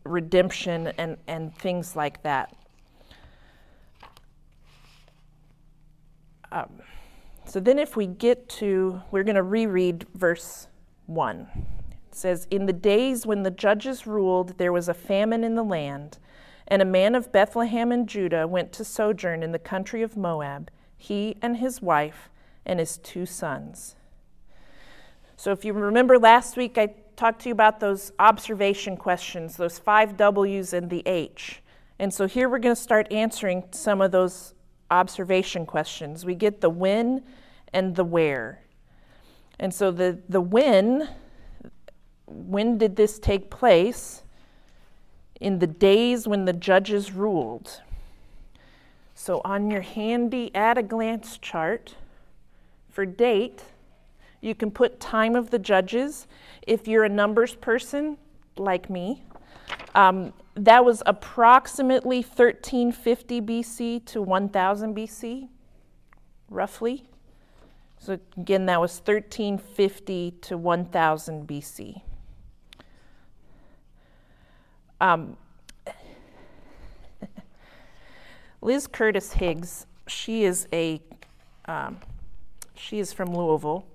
redemption, 0.04 0.88
and 0.98 1.18
and 1.28 1.56
things 1.58 1.96
like 1.96 2.24
that. 2.24 2.56
Um, 6.52 6.82
so 7.46 7.60
then, 7.60 7.78
if 7.78 7.96
we 7.96 8.08
get 8.08 8.50
to, 8.50 9.02
we're 9.12 9.24
going 9.24 9.36
to 9.36 9.44
reread 9.44 10.08
verse 10.16 10.68
1. 11.06 11.48
It 12.16 12.20
says, 12.20 12.48
In 12.50 12.66
the 12.66 12.72
days 12.72 13.26
when 13.26 13.44
the 13.44 13.52
judges 13.52 14.08
ruled, 14.08 14.58
there 14.58 14.72
was 14.72 14.88
a 14.88 14.94
famine 14.94 15.44
in 15.44 15.56
the 15.56 15.66
land, 15.66 16.18
and 16.66 16.82
a 16.82 16.86
man 16.86 17.14
of 17.14 17.34
Bethlehem 17.34 17.92
in 17.92 18.08
Judah 18.08 18.48
went 18.48 18.72
to 18.72 18.86
sojourn 18.86 19.44
in 19.44 19.52
the 19.52 19.60
country 19.60 20.02
of 20.02 20.16
Moab, 20.16 20.72
he 20.96 21.36
and 21.42 21.58
his 21.58 21.82
wife 21.82 22.30
and 22.66 22.80
his 22.80 23.00
two 23.00 23.26
sons. 23.26 23.98
So, 25.36 25.52
if 25.52 25.66
you 25.66 25.74
remember 25.74 26.18
last 26.18 26.56
week, 26.56 26.78
I 26.78 26.96
talked 27.18 27.42
to 27.42 27.50
you 27.50 27.54
about 27.54 27.82
those 27.82 28.14
observation 28.18 28.96
questions, 28.96 29.58
those 29.58 29.78
five 29.78 30.16
W's 30.16 30.72
and 30.72 30.90
the 30.90 31.04
H. 31.06 31.62
And 32.00 32.14
so 32.14 32.28
here 32.28 32.48
we're 32.48 32.60
going 32.60 32.76
to 32.76 32.82
start 32.82 33.12
answering 33.12 33.66
some 33.72 34.00
of 34.00 34.14
those 34.14 34.54
observation 34.90 35.66
questions. 35.66 36.24
We 36.24 36.36
get 36.36 36.62
the 36.62 36.70
when 36.70 37.24
and 37.74 37.94
the 37.94 38.06
where. 38.06 38.62
And 39.60 39.74
so 39.74 39.92
the, 39.92 40.22
the 40.30 40.40
when, 40.40 41.10
when 42.28 42.78
did 42.78 42.96
this 42.96 43.20
take 43.20 43.50
place? 43.50 44.24
In 45.40 45.60
the 45.60 45.68
days 45.68 46.28
when 46.28 46.46
the 46.46 46.54
judges 46.54 47.12
ruled. 47.12 47.82
So 49.14 49.42
on 49.46 49.70
your 49.70 49.82
handy 49.82 50.54
at 50.56 50.78
a 50.78 50.84
glance 50.84 51.38
chart 51.38 51.96
for 52.90 53.06
date, 53.06 53.64
you 54.42 54.56
can 54.56 54.72
put 54.72 55.00
time 55.00 55.36
of 55.36 55.50
the 55.50 55.60
judges. 55.60 56.28
If 56.68 56.88
you're 56.88 57.04
a 57.04 57.10
numbers 57.10 57.56
person 57.56 58.18
like 58.58 58.90
me, 58.90 59.24
um, 59.96 60.34
that 60.56 60.86
was 60.86 61.02
approximately 61.06 62.18
1350 62.18 63.42
BC 63.42 64.06
to 64.06 64.22
1000 64.22 64.96
BC, 64.96 65.50
roughly. 66.50 67.06
So 67.98 68.20
again, 68.38 68.66
that 68.68 68.80
was 68.80 69.00
1350 69.00 70.32
to 70.42 70.58
1000 70.58 71.48
BC. 71.48 72.02
Um, 75.02 75.36
Liz 78.62 78.88
Curtis 78.88 79.34
Higgs, 79.34 79.86
she 80.08 80.44
is 80.44 80.68
a 80.74 81.02
um, 81.66 81.98
she 82.76 83.00
is 83.00 83.12
from 83.12 83.36
Louisville, 83.36 83.86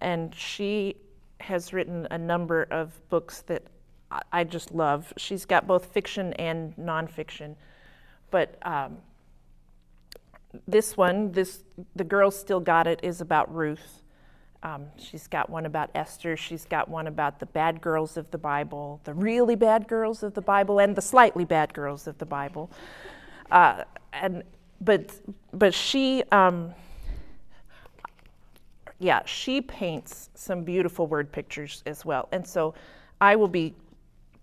and 0.00 0.34
she 0.34 0.96
has 1.40 1.72
written 1.72 2.06
a 2.10 2.18
number 2.18 2.66
of 2.70 3.08
books 3.08 3.42
that 3.42 3.62
I 4.32 4.44
just 4.44 4.72
love. 4.72 5.12
She's 5.16 5.44
got 5.44 5.66
both 5.66 5.86
fiction 5.86 6.32
and 6.34 6.74
nonfiction, 6.76 7.54
but 8.30 8.58
um, 8.62 8.98
this 10.66 10.96
one, 10.96 11.32
this 11.32 11.64
the 11.96 12.04
girls 12.04 12.38
still 12.38 12.60
got 12.60 12.86
it, 12.86 13.00
is 13.02 13.20
about 13.20 13.54
Ruth. 13.54 13.99
Um, 14.62 14.86
she's 14.98 15.26
got 15.26 15.48
one 15.48 15.66
about 15.66 15.90
Esther. 15.94 16.36
She's 16.36 16.66
got 16.66 16.88
one 16.88 17.06
about 17.06 17.40
the 17.40 17.46
bad 17.46 17.80
girls 17.80 18.16
of 18.16 18.30
the 18.30 18.38
Bible, 18.38 19.00
the 19.04 19.14
really 19.14 19.56
bad 19.56 19.88
girls 19.88 20.22
of 20.22 20.34
the 20.34 20.42
Bible, 20.42 20.80
and 20.80 20.94
the 20.94 21.02
slightly 21.02 21.44
bad 21.44 21.72
girls 21.72 22.06
of 22.06 22.18
the 22.18 22.26
Bible. 22.26 22.70
Uh, 23.50 23.84
and 24.12 24.42
but 24.80 25.12
but 25.52 25.72
she. 25.74 26.22
Um, 26.30 26.74
yeah, 29.00 29.22
she 29.24 29.62
paints 29.62 30.28
some 30.34 30.62
beautiful 30.62 31.06
word 31.06 31.32
pictures 31.32 31.82
as 31.86 32.04
well. 32.04 32.28
And 32.32 32.46
so 32.46 32.74
I 33.18 33.34
will 33.34 33.48
be 33.48 33.74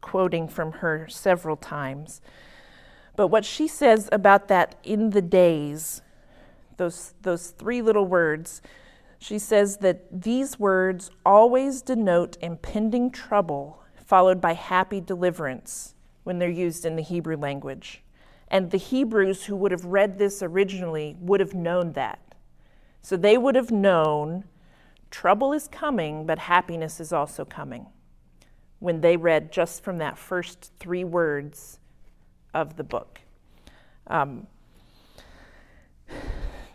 quoting 0.02 0.48
from 0.48 0.72
her 0.74 1.08
several 1.08 1.56
times. 1.56 2.22
But 3.16 3.28
what 3.28 3.46
she 3.46 3.68
says 3.68 4.10
about 4.12 4.48
that 4.48 4.76
in 4.84 5.12
the 5.12 5.22
days, 5.22 6.02
those, 6.78 7.14
those 7.22 7.52
three 7.52 7.84
little 7.84 8.06
words, 8.06 8.64
she 9.20 9.40
says 9.40 9.78
that 9.78 10.22
these 10.22 10.60
words 10.60 11.12
always 11.26 11.82
denote 11.82 12.38
impending 12.42 13.10
trouble 13.12 13.84
followed 13.96 14.40
by 14.40 14.54
happy 14.54 15.02
deliverance 15.02 15.94
when 16.24 16.40
they're 16.40 16.50
used 16.50 16.86
in 16.86 16.96
the 16.96 17.02
Hebrew 17.02 17.36
language. 17.36 18.04
And 18.48 18.72
the 18.72 18.78
Hebrews 18.78 19.46
who 19.46 19.56
would 19.58 19.72
have 19.72 19.86
read 19.86 20.18
this 20.18 20.42
originally 20.42 21.18
would 21.20 21.42
have 21.42 21.54
known 21.54 21.94
that. 21.94 22.20
So 23.02 23.18
they 23.18 23.38
would 23.38 23.56
have 23.56 23.72
known 23.72 24.46
trouble 25.12 25.54
is 25.54 25.68
coming, 25.68 26.26
but 26.26 26.40
happiness 26.40 27.00
is 27.00 27.12
also 27.12 27.44
coming 27.44 27.88
when 28.80 29.02
they 29.02 29.18
read 29.18 29.52
just 29.52 29.84
from 29.84 29.98
that 29.98 30.18
first 30.18 30.72
three 30.80 31.04
words 31.04 31.80
of 32.54 32.76
the 32.76 32.84
book. 32.84 33.22
Um, 34.08 34.48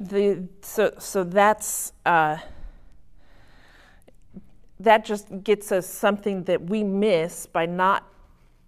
the, 0.08 0.48
so, 0.62 0.92
so 0.98 1.24
that's 1.24 1.92
uh, 2.04 2.38
that 4.80 5.04
just 5.04 5.44
gets 5.44 5.70
us 5.70 5.86
something 5.86 6.44
that 6.44 6.60
we 6.62 6.82
miss 6.82 7.46
by 7.46 7.66
not 7.66 8.04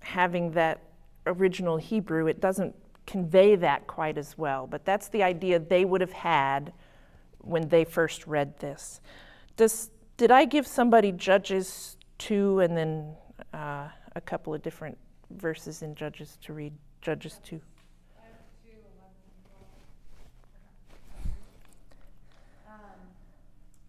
having 0.01 0.53
that 0.53 0.81
original 1.27 1.77
Hebrew. 1.77 2.27
It 2.27 2.41
doesn't 2.41 2.75
convey 3.07 3.57
that 3.57 3.87
quite 3.87 4.17
as 4.17 4.39
well, 4.39 4.67
but 4.67 4.85
that's 4.85 5.09
the 5.09 5.23
idea 5.23 5.59
they 5.59 5.85
would 5.85 6.01
have 6.01 6.13
had 6.13 6.73
when 7.39 7.69
they 7.69 7.85
first 7.85 8.27
read 8.27 8.59
this. 8.61 9.01
Does, 9.57 9.91
did 10.17 10.31
I 10.31 10.45
give 10.45 10.67
somebody 10.67 11.11
Judges 11.11 11.97
2 12.19 12.61
and 12.61 12.77
then 12.77 13.17
uh, 13.53 13.89
a 14.15 14.21
couple 14.21 14.55
of 14.55 14.63
different 14.63 14.97
verses 15.31 15.83
in 15.83 15.95
Judges 15.95 16.39
to 16.43 16.53
read. 16.53 16.73
Judges 17.03 17.41
2. 17.45 17.61
Um, 22.65 22.81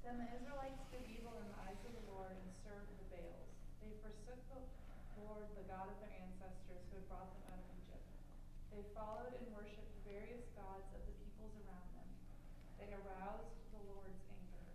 then 0.03 0.19
the 0.19 0.27
Israelites 0.35 0.83
did 0.91 1.05
evil 1.07 1.37
in 1.39 1.47
the 1.47 1.59
eyes 1.63 1.79
of 1.85 1.93
the 1.95 2.05
Lord 2.11 2.33
and 2.33 2.51
served 2.65 2.89
the 2.97 3.07
Baals. 3.13 3.47
They 3.79 3.93
forsook 4.01 4.41
the 4.51 4.65
Lord, 5.21 5.45
the 5.55 5.63
God 5.69 5.87
of 5.87 5.97
their 6.01 6.11
ancestors, 6.17 6.81
who 6.91 6.99
had 6.99 7.07
brought 7.07 7.29
them 7.29 7.55
out 7.55 7.61
of 7.61 7.69
Egypt. 7.71 8.03
They 8.73 8.83
followed 8.97 9.31
and 9.37 9.47
worshipped 9.53 9.95
various 10.03 10.43
gods 10.57 10.89
of 10.91 11.01
the 11.07 11.13
peoples 11.23 11.53
around 11.63 11.87
them. 11.93 12.09
they 12.81 12.89
aroused 12.91 13.53
the 13.71 13.79
Lord's 13.87 14.19
anger. 14.27 14.65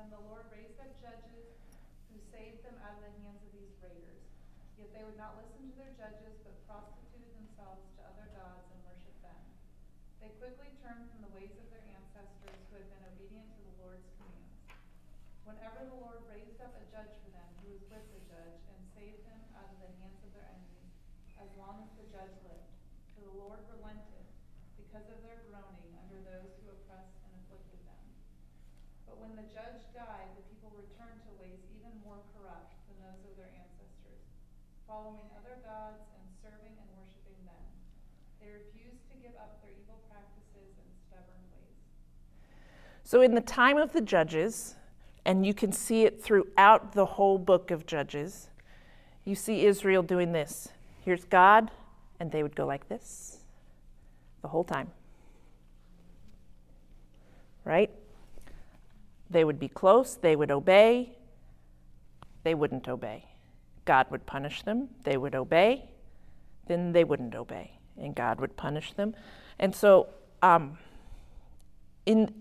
Then 0.00 0.16
the 0.16 0.32
Lord 0.32 0.48
raised 0.48 0.80
up 0.80 0.88
judges 0.96 1.60
who 2.08 2.16
saved 2.32 2.64
them 2.64 2.72
out 2.80 2.96
of 2.96 3.04
the 3.04 3.20
hands 3.20 3.44
of 3.44 3.52
these 3.52 3.76
raiders. 3.84 4.24
Yet 4.80 4.96
they 4.96 5.04
would 5.04 5.20
not 5.20 5.36
listen 5.36 5.68
to 5.68 5.76
their 5.76 5.92
judges, 5.92 6.40
but 6.40 6.56
prostituted 6.64 7.28
themselves 7.36 7.84
to 8.00 8.08
other 8.08 8.32
gods 8.32 8.64
and 8.72 8.80
worshipped 8.80 9.20
them. 9.20 9.36
They 10.24 10.32
quickly 10.40 10.72
turned 10.80 11.04
from 11.12 11.20
the 11.20 11.34
ways 11.36 11.52
of 11.52 11.68
their 11.68 11.84
ancestors 11.84 12.64
who 12.72 12.80
had 12.80 12.88
been 12.88 13.04
obedient 13.12 13.52
to 13.52 13.60
the 13.60 13.76
Lord's 13.76 14.08
commands. 14.16 14.56
Whenever 15.44 15.84
the 15.84 16.00
Lord 16.00 16.24
raised 16.32 16.64
up 16.64 16.72
a 16.80 16.88
judge 16.88 17.12
for 17.20 17.36
them 17.36 17.52
who 17.60 17.76
was 17.76 17.84
with 17.92 18.08
the 18.16 18.24
judge 18.24 18.56
and 18.72 18.80
saved 18.96 19.28
them 19.28 19.52
out 19.52 19.68
of 19.68 19.84
the 19.84 19.92
hands 20.00 20.24
of 20.24 20.32
their 20.32 20.48
enemies, 20.48 20.96
as 21.36 21.52
long 21.60 21.84
as 21.84 21.92
the 22.00 22.08
judge 22.08 22.40
lived. 22.48 22.72
For 23.12 23.28
the 23.28 23.36
Lord 23.36 23.60
relented 23.68 24.24
because 24.80 25.12
of 25.12 25.20
their 25.20 25.44
groaning 25.52 25.92
under 26.00 26.24
those 26.24 26.56
who 26.56 26.72
oppressed. 26.72 27.19
But 29.10 29.18
when 29.18 29.34
the 29.34 29.50
judge 29.50 29.82
died, 29.90 30.30
the 30.38 30.46
people 30.46 30.70
returned 30.78 31.18
to 31.26 31.30
ways 31.42 31.58
even 31.74 31.90
more 32.06 32.22
corrupt 32.30 32.78
than 32.86 33.02
those 33.02 33.18
of 33.26 33.34
their 33.34 33.50
ancestors, 33.50 34.22
following 34.86 35.26
other 35.34 35.58
gods 35.66 36.06
and 36.14 36.22
serving 36.38 36.78
and 36.78 36.88
worshiping 36.94 37.42
them. 37.42 37.64
They 38.38 38.54
refused 38.54 39.02
to 39.10 39.18
give 39.18 39.34
up 39.34 39.58
their 39.66 39.74
evil 39.74 39.98
practices 40.06 40.78
and 40.78 40.90
stubborn 41.10 41.42
ways. 41.50 41.74
So, 43.02 43.18
in 43.18 43.34
the 43.34 43.42
time 43.42 43.82
of 43.82 43.90
the 43.90 44.00
judges, 44.00 44.78
and 45.24 45.44
you 45.44 45.54
can 45.54 45.72
see 45.72 46.04
it 46.04 46.22
throughout 46.22 46.92
the 46.92 47.04
whole 47.04 47.38
book 47.38 47.70
of 47.70 47.86
Judges, 47.86 48.48
you 49.24 49.34
see 49.34 49.66
Israel 49.66 50.02
doing 50.02 50.32
this. 50.32 50.68
Here's 51.04 51.24
God, 51.24 51.70
and 52.18 52.32
they 52.32 52.42
would 52.42 52.56
go 52.56 52.66
like 52.66 52.88
this 52.88 53.38
the 54.42 54.48
whole 54.48 54.64
time. 54.64 54.90
Right? 57.64 57.90
They 59.30 59.44
would 59.44 59.58
be 59.58 59.68
close, 59.68 60.14
they 60.16 60.36
would 60.36 60.50
obey, 60.50 61.16
they 62.42 62.54
wouldn't 62.54 62.88
obey. 62.88 63.26
God 63.84 64.06
would 64.10 64.26
punish 64.26 64.62
them, 64.62 64.88
they 65.04 65.16
would 65.16 65.34
obey, 65.34 65.90
then 66.66 66.92
they 66.92 67.04
wouldn't 67.04 67.34
obey, 67.34 67.78
and 67.96 68.14
God 68.14 68.40
would 68.40 68.56
punish 68.56 68.92
them. 68.92 69.14
And 69.58 69.74
so, 69.74 70.08
um, 70.42 70.78
in 72.06 72.34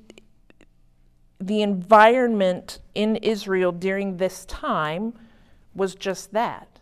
the 1.40 1.62
environment 1.62 2.80
in 2.96 3.16
Israel 3.18 3.72
during 3.72 4.18
this 4.18 4.46
time 4.46 5.14
was 5.74 5.96
just 5.96 6.34
that 6.34 6.80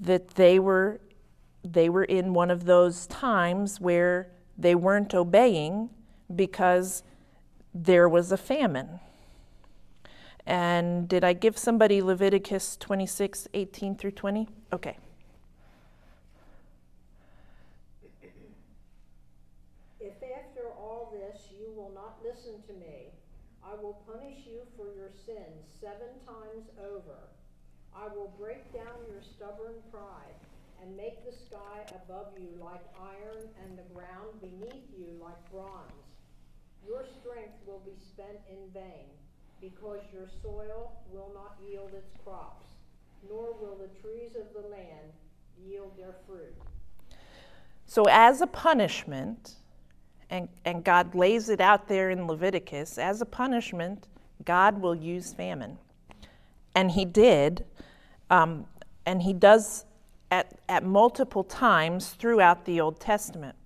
that 0.00 0.28
they 0.28 0.58
were 0.58 1.00
they 1.62 1.88
were 1.90 2.04
in 2.04 2.32
one 2.32 2.50
of 2.50 2.64
those 2.64 3.06
times 3.06 3.80
where 3.80 4.28
they 4.56 4.74
weren't 4.74 5.14
obeying 5.14 5.90
because 6.34 7.02
there 7.74 8.08
was 8.08 8.32
a 8.32 8.36
famine. 8.36 9.00
And 10.46 11.08
did 11.08 11.22
I 11.22 11.32
give 11.32 11.56
somebody 11.56 12.02
Leviticus 12.02 12.76
26, 12.76 13.48
18 13.54 13.94
through 13.96 14.10
20? 14.12 14.48
Okay. 14.72 14.96
If 20.00 20.14
after 20.22 20.66
all 20.76 21.12
this 21.12 21.48
you 21.58 21.72
will 21.76 21.92
not 21.94 22.18
listen 22.24 22.62
to 22.66 22.72
me, 22.72 23.12
I 23.62 23.74
will 23.80 24.02
punish 24.10 24.46
you 24.46 24.62
for 24.76 24.86
your 24.96 25.10
sins 25.24 25.68
seven 25.80 26.08
times 26.26 26.66
over. 26.82 27.18
I 27.94 28.08
will 28.08 28.32
break 28.38 28.72
down 28.72 29.06
your 29.08 29.22
stubborn 29.22 29.74
pride 29.92 30.34
and 30.82 30.96
make 30.96 31.24
the 31.24 31.32
sky 31.32 31.84
above 31.90 32.32
you 32.38 32.48
like 32.58 32.82
iron 32.98 33.46
and 33.62 33.78
the 33.78 33.94
ground 33.94 34.40
beneath 34.40 34.88
you 34.98 35.06
like 35.22 35.38
bronze. 35.52 36.10
Your 36.86 37.04
strength 37.20 37.54
will 37.66 37.82
be 37.84 37.92
spent 38.00 38.38
in 38.50 38.70
vain 38.72 39.06
because 39.60 40.00
your 40.12 40.26
soil 40.42 40.92
will 41.12 41.30
not 41.34 41.56
yield 41.68 41.92
its 41.94 42.10
crops, 42.24 42.66
nor 43.28 43.54
will 43.60 43.76
the 43.76 43.88
trees 44.00 44.36
of 44.36 44.52
the 44.54 44.68
land 44.68 45.12
yield 45.66 45.92
their 45.98 46.14
fruit. 46.26 46.54
So, 47.86 48.04
as 48.08 48.40
a 48.40 48.46
punishment, 48.46 49.56
and, 50.30 50.48
and 50.64 50.84
God 50.84 51.14
lays 51.14 51.48
it 51.48 51.60
out 51.60 51.88
there 51.88 52.10
in 52.10 52.26
Leviticus, 52.26 52.98
as 52.98 53.20
a 53.20 53.26
punishment, 53.26 54.06
God 54.44 54.80
will 54.80 54.94
use 54.94 55.34
famine. 55.34 55.76
And 56.74 56.92
He 56.92 57.04
did, 57.04 57.64
um, 58.30 58.66
and 59.06 59.22
He 59.22 59.32
does 59.32 59.84
at, 60.30 60.58
at 60.68 60.84
multiple 60.84 61.44
times 61.44 62.10
throughout 62.10 62.64
the 62.64 62.80
Old 62.80 63.00
Testament. 63.00 63.56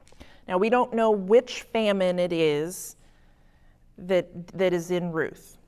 Now, 0.48 0.58
we 0.58 0.70
don't 0.70 0.92
know 0.94 1.10
which 1.10 1.62
famine 1.62 2.18
it 2.18 2.32
is 2.32 2.96
that, 3.98 4.48
that 4.48 4.72
is 4.72 4.90
in 4.90 5.12
Ruth. 5.12 5.58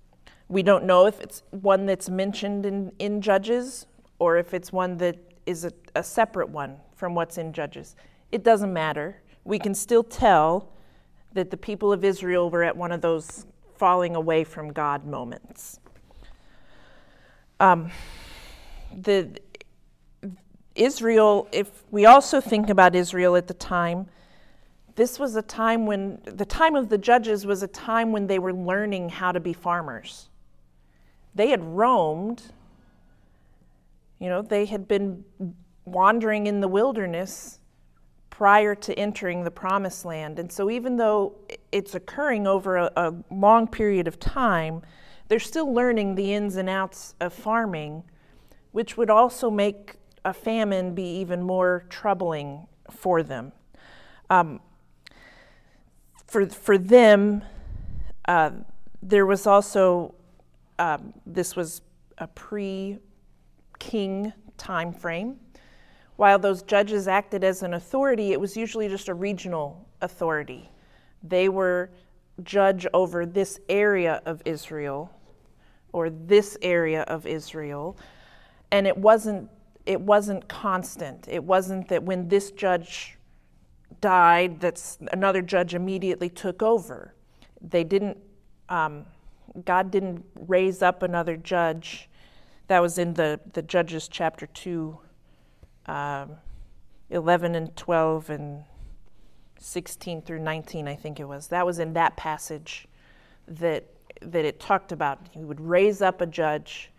We 0.48 0.62
don't 0.62 0.84
know 0.84 1.06
if 1.06 1.20
it's 1.20 1.42
one 1.50 1.86
that's 1.86 2.08
mentioned 2.08 2.66
in, 2.66 2.92
in 2.98 3.20
Judges 3.20 3.86
or 4.18 4.36
if 4.36 4.54
it's 4.54 4.72
one 4.72 4.96
that 4.98 5.16
is 5.44 5.64
a, 5.64 5.72
a 5.94 6.02
separate 6.02 6.48
one 6.48 6.76
from 6.94 7.14
what's 7.14 7.38
in 7.38 7.52
Judges. 7.52 7.96
It 8.32 8.42
doesn't 8.42 8.72
matter. 8.72 9.22
We 9.44 9.58
can 9.58 9.74
still 9.74 10.02
tell 10.02 10.72
that 11.32 11.50
the 11.50 11.56
people 11.56 11.92
of 11.92 12.04
Israel 12.04 12.50
were 12.50 12.64
at 12.64 12.76
one 12.76 12.92
of 12.92 13.00
those 13.00 13.46
falling 13.76 14.16
away 14.16 14.44
from 14.44 14.72
God 14.72 15.04
moments. 15.04 15.78
Um, 17.60 17.90
the 18.96 19.38
Israel, 20.74 21.48
if 21.52 21.84
we 21.90 22.06
also 22.06 22.40
think 22.40 22.68
about 22.68 22.94
Israel 22.94 23.36
at 23.36 23.46
the 23.46 23.54
time, 23.54 24.06
this 24.96 25.18
was 25.18 25.36
a 25.36 25.42
time 25.42 25.86
when 25.86 26.18
the 26.24 26.46
time 26.46 26.74
of 26.74 26.88
the 26.88 26.98
judges 26.98 27.46
was 27.46 27.62
a 27.62 27.68
time 27.68 28.12
when 28.12 28.26
they 28.26 28.38
were 28.38 28.52
learning 28.52 29.10
how 29.10 29.30
to 29.30 29.40
be 29.40 29.52
farmers. 29.52 30.30
They 31.34 31.50
had 31.50 31.62
roamed, 31.62 32.42
you 34.18 34.30
know, 34.30 34.40
they 34.40 34.64
had 34.64 34.88
been 34.88 35.22
wandering 35.84 36.46
in 36.46 36.60
the 36.60 36.68
wilderness 36.68 37.60
prior 38.30 38.74
to 38.74 38.98
entering 38.98 39.44
the 39.44 39.50
promised 39.50 40.06
land. 40.06 40.38
And 40.38 40.50
so, 40.50 40.70
even 40.70 40.96
though 40.96 41.34
it's 41.72 41.94
occurring 41.94 42.46
over 42.46 42.76
a, 42.76 42.90
a, 42.96 43.14
long 43.30 43.68
period 43.68 44.08
of 44.08 44.18
time, 44.18 44.82
they're 45.28 45.38
still 45.38 45.72
learning 45.72 46.14
the 46.14 46.32
ins 46.32 46.56
and 46.56 46.70
outs 46.70 47.14
of 47.20 47.34
farming, 47.34 48.02
which 48.72 48.96
would 48.96 49.10
also 49.10 49.50
make 49.50 49.96
a 50.24 50.32
famine 50.32 50.94
be 50.94 51.18
even 51.18 51.42
more 51.42 51.84
troubling 51.90 52.66
for 52.90 53.22
them. 53.22 53.52
Um, 54.30 54.60
for, 56.36 56.46
for 56.46 56.76
them, 56.76 57.42
uh, 58.28 58.50
there 59.00 59.24
was 59.24 59.46
also, 59.46 60.14
um, 60.78 61.14
this 61.24 61.56
was 61.56 61.80
a 62.18 62.26
pre 62.26 62.98
king 63.78 64.34
time 64.58 64.92
frame. 64.92 65.38
While 66.16 66.38
those 66.38 66.62
judges 66.62 67.08
acted 67.08 67.42
as 67.42 67.62
an 67.62 67.72
authority, 67.72 68.32
it 68.32 68.40
was 68.40 68.54
usually 68.54 68.86
just 68.86 69.08
a 69.08 69.14
regional 69.14 69.88
authority. 70.02 70.70
They 71.22 71.48
were 71.48 71.90
judge 72.42 72.86
over 72.92 73.24
this 73.24 73.58
area 73.70 74.20
of 74.26 74.42
Israel 74.44 75.10
or 75.94 76.10
this 76.10 76.58
area 76.60 77.02
of 77.04 77.26
Israel, 77.26 77.96
and 78.70 78.86
it 78.86 78.98
wasn't 78.98 79.48
it 79.86 80.02
wasn't 80.02 80.46
constant. 80.48 81.28
It 81.30 81.44
wasn't 81.44 81.88
that 81.88 82.02
when 82.02 82.28
this 82.28 82.50
judge 82.50 83.15
died, 84.00 84.60
that's 84.60 84.98
another 85.12 85.42
judge 85.42 85.74
immediately 85.74 86.28
took 86.28 86.62
over. 86.62 87.14
They 87.60 87.84
didn't. 87.84 88.18
Um, 88.68 89.06
God 89.64 89.90
didn't 89.90 90.24
raise 90.34 90.82
up 90.82 91.02
another 91.02 91.36
judge. 91.36 92.08
That 92.68 92.82
was 92.82 92.98
in 92.98 93.14
the 93.14 93.40
the 93.52 93.62
Judges 93.62 94.08
chapter 94.08 94.46
two 94.46 94.98
um, 95.86 96.36
11 97.10 97.54
and 97.54 97.74
12 97.76 98.30
and 98.30 98.64
16 99.58 100.22
through 100.22 100.40
19, 100.40 100.88
I 100.88 100.94
think 100.94 101.20
it 101.20 101.24
was. 101.24 101.48
That 101.48 101.64
was 101.64 101.78
in 101.78 101.92
that 101.94 102.16
passage 102.16 102.86
that, 103.46 103.84
that 104.20 104.44
it 104.44 104.60
talked 104.60 104.92
about. 104.92 105.20
He 105.30 105.44
would 105.44 105.60
raise 105.60 106.02
up 106.02 106.20
a 106.20 106.26
judge, 106.26 106.90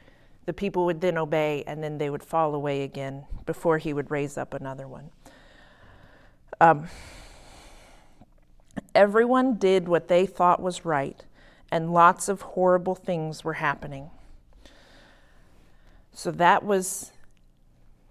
the 0.45 0.53
people 0.53 0.85
would 0.85 1.01
then 1.01 1.17
obey, 1.17 1.63
and 1.67 1.83
then 1.83 1.97
they 1.97 2.09
would 2.09 2.23
fall 2.23 2.55
away 2.55 2.83
again 2.83 3.25
before 3.45 3.77
he 3.77 3.93
would 3.93 4.09
raise 4.09 4.37
up 4.37 4.53
another 4.53 4.87
one. 4.87 5.09
Um, 6.59 6.87
everyone 8.95 9.55
did 9.55 9.87
what 9.87 10.07
they 10.07 10.25
thought 10.25 10.61
was 10.61 10.85
right, 10.85 11.23
and 11.71 11.93
lots 11.93 12.29
of 12.29 12.41
horrible 12.41 12.95
things 12.95 13.43
were 13.43 13.53
happening. 13.53 14.09
So 16.13 16.31
that 16.31 16.63
was 16.63 17.11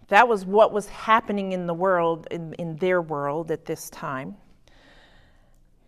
that 0.08 0.28
was 0.28 0.44
what 0.44 0.72
was 0.72 0.86
happening 0.88 1.50
in 1.50 1.66
the 1.66 1.74
world, 1.74 2.28
in, 2.30 2.54
in 2.54 2.76
their 2.76 3.02
world 3.02 3.50
at 3.50 3.64
this 3.64 3.90
time. 3.90 4.36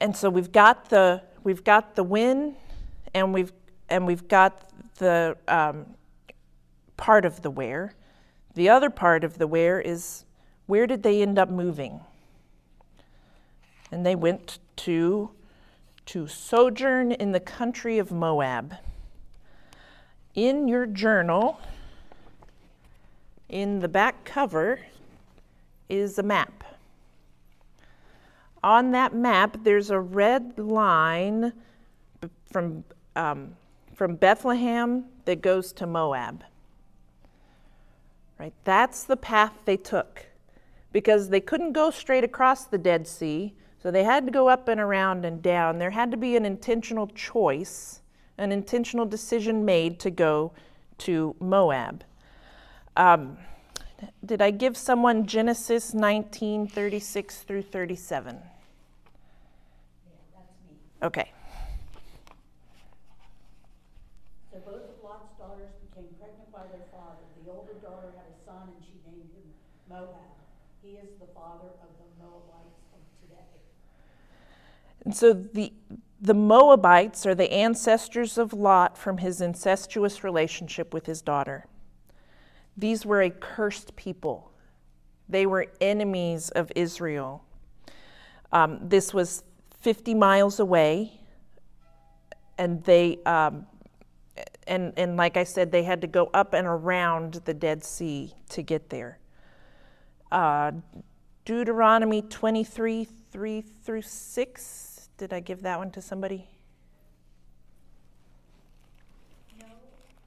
And 0.01 0.17
so 0.17 0.29
we've 0.29 0.51
got 0.51 0.91
the 0.91 1.23
we've 1.45 1.63
got 1.63 1.95
the 1.95 2.03
win, 2.03 2.57
and 3.15 3.33
we've 3.33 3.53
and 3.89 4.07
we've 4.07 4.27
got 4.27 4.69
the 4.97 5.37
um, 5.47 5.87
part 6.97 7.25
of 7.25 7.43
the 7.43 7.51
where. 7.51 7.95
The 8.55 8.69
other 8.69 8.91
part 8.91 9.23
of 9.23 9.39
the 9.39 9.47
where 9.47 9.81
is 9.81 10.25
where 10.67 10.87
did 10.89 11.05
they 11.05 11.23
end 11.23 11.39
up 11.39 11.49
moving? 11.49 12.01
And 13.91 14.05
they 14.05 14.15
went 14.15 14.59
to 14.77 15.31
to 16.09 16.27
sojourn 16.27 17.13
in 17.13 17.33
the 17.33 17.41
country 17.41 17.99
of 17.99 18.11
Moab. 18.11 18.75
In 20.35 20.67
your 20.67 20.87
journal, 20.87 21.61
in 23.51 23.81
the 23.81 23.89
back 23.89 24.25
cover, 24.25 24.81
is 25.91 26.19
a 26.19 26.23
map. 26.23 26.65
On 28.63 28.93
that 28.93 29.15
map, 29.15 29.59
there's 29.65 29.91
a 29.91 30.01
red 30.01 30.59
line 30.59 31.53
from, 32.51 32.85
um, 33.15 33.55
from 33.95 34.17
Bethlehem 34.17 35.05
that 35.27 35.43
goes 35.43 35.75
to 35.75 35.87
Moab. 35.87 36.43
Right? 38.39 38.55
That's 38.65 39.05
the 39.05 39.17
path 39.19 39.53
they 39.67 39.77
took 39.77 40.25
because 40.91 41.29
they 41.29 41.41
couldn't 41.41 41.73
go 41.73 41.91
straight 41.91 42.25
across 42.25 42.65
the 42.65 42.79
Dead 42.79 43.07
Sea, 43.07 43.53
so 43.89 43.93
they 43.93 44.05
had 44.05 44.27
to 44.27 44.31
go 44.31 44.51
up 44.51 44.69
and 44.69 44.79
around 44.79 45.25
and 45.25 45.41
down. 45.41 45.79
There 45.79 45.89
had 45.89 46.11
to 46.11 46.19
be 46.19 46.37
an 46.37 46.45
intentional 46.45 47.07
choice, 47.07 48.03
an 48.37 48.53
intentional 48.53 49.07
decision 49.07 49.65
made 49.65 49.99
to 50.01 50.11
go 50.11 50.53
to 50.99 51.35
Moab. 51.41 52.05
Um, 52.99 53.39
did 54.23 54.43
I 54.43 54.51
give 54.51 54.77
someone 54.77 55.25
Genesis 55.25 55.95
19 55.95 56.69
36 56.69 57.39
through 57.45 57.63
37? 57.63 58.37
Yeah, 58.37 58.43
that's 60.37 60.53
me. 60.69 60.77
Okay. 61.03 61.33
So 64.53 64.59
both 64.67 64.85
of 64.85 65.03
Lot's 65.03 65.33
daughters 65.39 65.73
became 65.89 66.13
pregnant 66.21 66.53
by 66.53 66.69
their 66.69 66.85
father. 66.93 67.25
The 67.43 67.51
older 67.51 67.73
daughter 67.81 68.13
had 68.15 68.29
a 68.29 68.37
son 68.45 68.69
and 68.69 68.85
she 68.85 69.01
named 69.09 69.33
him 69.33 69.49
Moab. 69.89 70.29
He 70.83 70.91
is 71.01 71.09
the 71.19 71.33
father 71.33 71.73
of 71.81 71.89
the 71.97 72.05
Moabites 72.23 72.85
of 72.93 73.01
today. 73.25 73.68
And 75.05 75.15
so 75.15 75.33
the, 75.33 75.73
the 76.21 76.35
Moabites 76.35 77.27
are 77.27 77.35
the 77.35 77.53
ancestors 77.53 78.39
of 78.39 78.53
Lot 78.53 78.99
from 78.99 79.19
his 79.19 79.41
incestuous 79.41 80.25
relationship 80.25 80.93
with 80.93 81.07
his 81.07 81.23
daughter. 81.23 81.67
These 82.77 83.05
were 83.05 83.23
a 83.23 83.31
cursed 83.31 83.97
people, 83.97 84.53
they 85.29 85.47
were 85.47 85.67
enemies 85.81 86.51
of 86.51 86.73
Israel. 86.75 87.45
Um, 88.51 88.79
this 88.83 89.13
was 89.13 89.45
50 89.81 90.15
miles 90.15 90.59
away, 90.59 91.21
and 92.57 92.83
they. 92.85 93.19
Um, 93.25 93.67
and, 94.69 94.93
and 94.97 95.17
like 95.17 95.37
I 95.37 95.45
said, 95.45 95.73
they 95.73 95.83
had 95.83 96.03
to 96.03 96.07
go 96.07 96.31
up 96.35 96.53
and 96.53 96.67
around 96.67 97.41
the 97.45 97.55
Dead 97.55 97.83
Sea 97.83 98.35
to 98.51 98.63
get 98.63 98.91
there. 98.91 99.19
Uh, 100.31 100.73
Deuteronomy 101.45 102.23
23 102.23 103.09
3 103.31 103.61
through 103.61 104.03
6. 104.03 104.88
Did 105.19 105.35
I 105.35 105.41
give 105.43 105.67
that 105.67 105.83
one 105.83 105.91
to 105.99 106.01
somebody? 106.01 106.47
No 109.59 109.67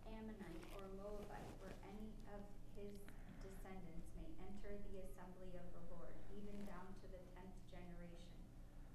Ammonite 0.03 0.67
or 0.75 0.83
Moabite 0.99 1.55
or 1.63 1.71
any 1.87 2.11
of 2.35 2.43
his 2.75 2.91
descendants 3.39 4.11
may 4.19 4.27
enter 4.43 4.75
the 4.91 4.99
assembly 4.99 5.55
of 5.55 5.63
the 5.71 5.83
Lord, 5.95 6.11
even 6.35 6.67
down 6.67 6.91
to 6.99 7.05
the 7.07 7.23
tenth 7.31 7.55
generation. 7.71 8.35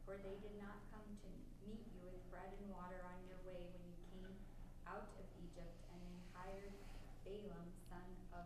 For 0.05 0.21
they 0.21 0.37
did 0.45 0.61
not 0.61 0.85
come 0.93 1.09
to 1.09 1.29
meet 1.65 1.81
you 1.97 2.05
with 2.05 2.21
bread 2.29 2.53
and 2.61 2.69
water 2.77 3.01
on 3.01 3.17
your 3.25 3.41
way 3.49 3.57
when 3.73 3.81
you 3.89 3.97
came 4.13 4.37
out 4.85 5.09
of 5.17 5.25
Egypt, 5.41 5.81
and 5.97 5.99
they 6.05 6.21
hired 6.37 6.77
Balaam 7.25 7.73
son 7.89 8.05
of 8.37 8.45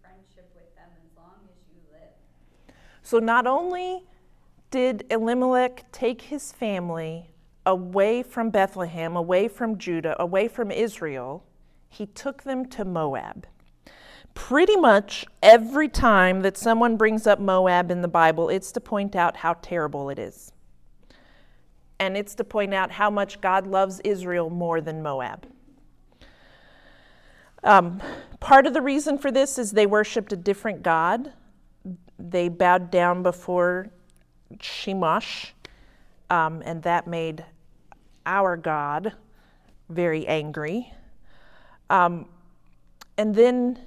friendship 0.00 0.50
with 0.54 0.74
them 0.76 0.88
as 1.02 1.16
long 1.16 1.34
as 1.44 1.56
you 1.68 1.80
live. 1.92 2.74
So 3.02 3.18
not 3.18 3.46
only 3.46 4.04
did 4.70 5.04
Elimelech 5.10 5.90
take 5.92 6.22
his 6.22 6.52
family 6.52 7.30
away 7.66 8.22
from 8.22 8.50
Bethlehem, 8.50 9.16
away 9.16 9.48
from 9.48 9.78
Judah, 9.78 10.20
away 10.20 10.48
from 10.48 10.70
Israel, 10.70 11.44
he 11.88 12.06
took 12.06 12.42
them 12.42 12.66
to 12.66 12.84
Moab. 12.84 13.46
Pretty 14.34 14.76
much 14.76 15.24
every 15.42 15.88
time 15.88 16.42
that 16.42 16.56
someone 16.56 16.96
brings 16.96 17.26
up 17.26 17.38
Moab 17.38 17.90
in 17.90 18.02
the 18.02 18.08
Bible, 18.08 18.48
it's 18.48 18.72
to 18.72 18.80
point 18.80 19.14
out 19.14 19.36
how 19.36 19.54
terrible 19.62 20.10
it 20.10 20.18
is. 20.18 20.52
And 22.00 22.16
it's 22.16 22.34
to 22.34 22.44
point 22.44 22.74
out 22.74 22.90
how 22.90 23.10
much 23.10 23.40
God 23.40 23.66
loves 23.66 24.00
Israel 24.00 24.50
more 24.50 24.80
than 24.80 25.02
Moab. 25.02 25.46
Um, 27.62 28.02
part 28.40 28.66
of 28.66 28.74
the 28.74 28.82
reason 28.82 29.16
for 29.16 29.30
this 29.30 29.56
is 29.56 29.70
they 29.70 29.86
worshiped 29.86 30.32
a 30.32 30.36
different 30.36 30.82
God. 30.82 31.32
They 32.18 32.48
bowed 32.48 32.90
down 32.90 33.22
before 33.22 33.88
Chemosh, 34.58 35.50
um, 36.28 36.62
and 36.66 36.82
that 36.82 37.06
made 37.06 37.44
our 38.26 38.56
God 38.56 39.12
very 39.88 40.26
angry. 40.26 40.92
Um, 41.90 42.26
and 43.16 43.34
then, 43.34 43.78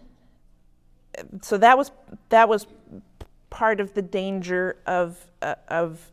so 1.41 1.57
that 1.57 1.77
was 1.77 1.91
that 2.29 2.47
was 2.47 2.67
part 3.49 3.79
of 3.79 3.93
the 3.93 4.01
danger 4.01 4.77
of 4.85 5.17
uh, 5.41 5.55
of 5.67 6.11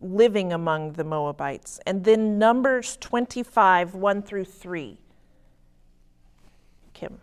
living 0.00 0.52
among 0.52 0.92
the 0.92 1.04
Moabites. 1.04 1.80
And 1.86 2.04
then 2.04 2.38
Numbers 2.38 2.98
twenty 3.00 3.42
five 3.42 3.94
one 3.94 4.22
through 4.22 4.44
three. 4.44 4.98
Kim. 6.92 7.18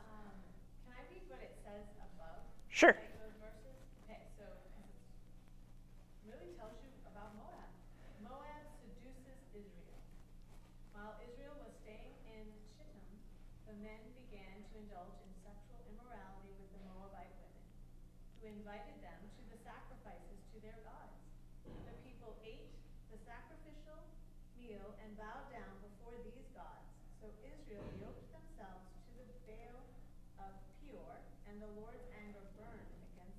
Um, 0.00 0.32
can 0.84 0.92
I 0.96 1.02
read 1.12 1.22
what 1.28 1.40
it 1.40 1.54
says 1.62 1.86
above? 1.96 2.40
Sure. 2.68 2.96
Like 2.96 3.16
those 3.20 3.36
verses? 3.38 3.76
Okay, 4.08 4.20
so, 4.36 4.44
'cause 4.44 4.88
it 6.24 6.32
really 6.32 6.52
tells 6.58 6.74
you 6.80 6.90
about 7.06 7.36
Moab. 7.36 7.68
Moab 8.24 8.64
seduces 8.80 9.40
Israel. 9.52 10.00
While 10.96 11.20
Israel 11.20 11.56
was 11.60 11.72
staying 11.84 12.16
in 12.32 12.48
Shittim, 12.76 13.08
the 13.68 13.76
men 13.84 14.00
began 14.24 14.56
to 14.72 14.72
indulge 14.80 15.20
in 15.20 15.32
sexual 15.44 15.80
immorality 15.92 16.56
with 16.56 16.72
the 16.72 16.82
Moabite 16.88 17.32
women, 17.40 17.64
who 18.40 18.48
invited 18.52 18.96
them 19.04 19.20
to 19.36 19.42
the 19.52 19.59
sacrifices 19.70 20.38
to 20.50 20.58
their 20.58 20.78
gods. 20.82 21.14
The 21.86 21.94
people 22.02 22.34
ate 22.42 22.66
the 23.14 23.18
sacrificial 23.22 24.02
meal 24.58 24.98
and 24.98 25.14
bowed 25.14 25.46
down 25.54 25.70
before 25.78 26.18
these 26.26 26.50
gods. 26.50 26.90
So 27.22 27.30
Israel 27.46 27.86
yoked 28.02 28.26
themselves 28.34 28.82
to 29.14 29.22
the 29.22 29.38
Baal 29.46 29.78
of 30.42 30.52
Peor, 30.82 31.22
and 31.46 31.62
the 31.62 31.70
Lord's 31.78 32.02
anger 32.18 32.42
burned 32.58 32.90
against 33.14 33.14
them. 33.14 33.30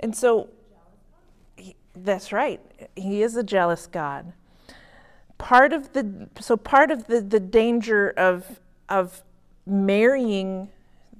And 0.00 0.12
so, 0.12 0.52
he, 1.56 1.76
that's 1.96 2.32
right. 2.32 2.60
He 2.94 3.22
is 3.22 3.36
a 3.36 3.44
jealous 3.44 3.86
God. 3.86 4.32
Part 5.38 5.72
of 5.72 5.92
the 5.92 6.28
so 6.40 6.56
part 6.56 6.90
of 6.90 7.06
the, 7.08 7.20
the 7.20 7.40
danger 7.40 8.08
of 8.16 8.60
of 8.88 9.22
marrying 9.66 10.70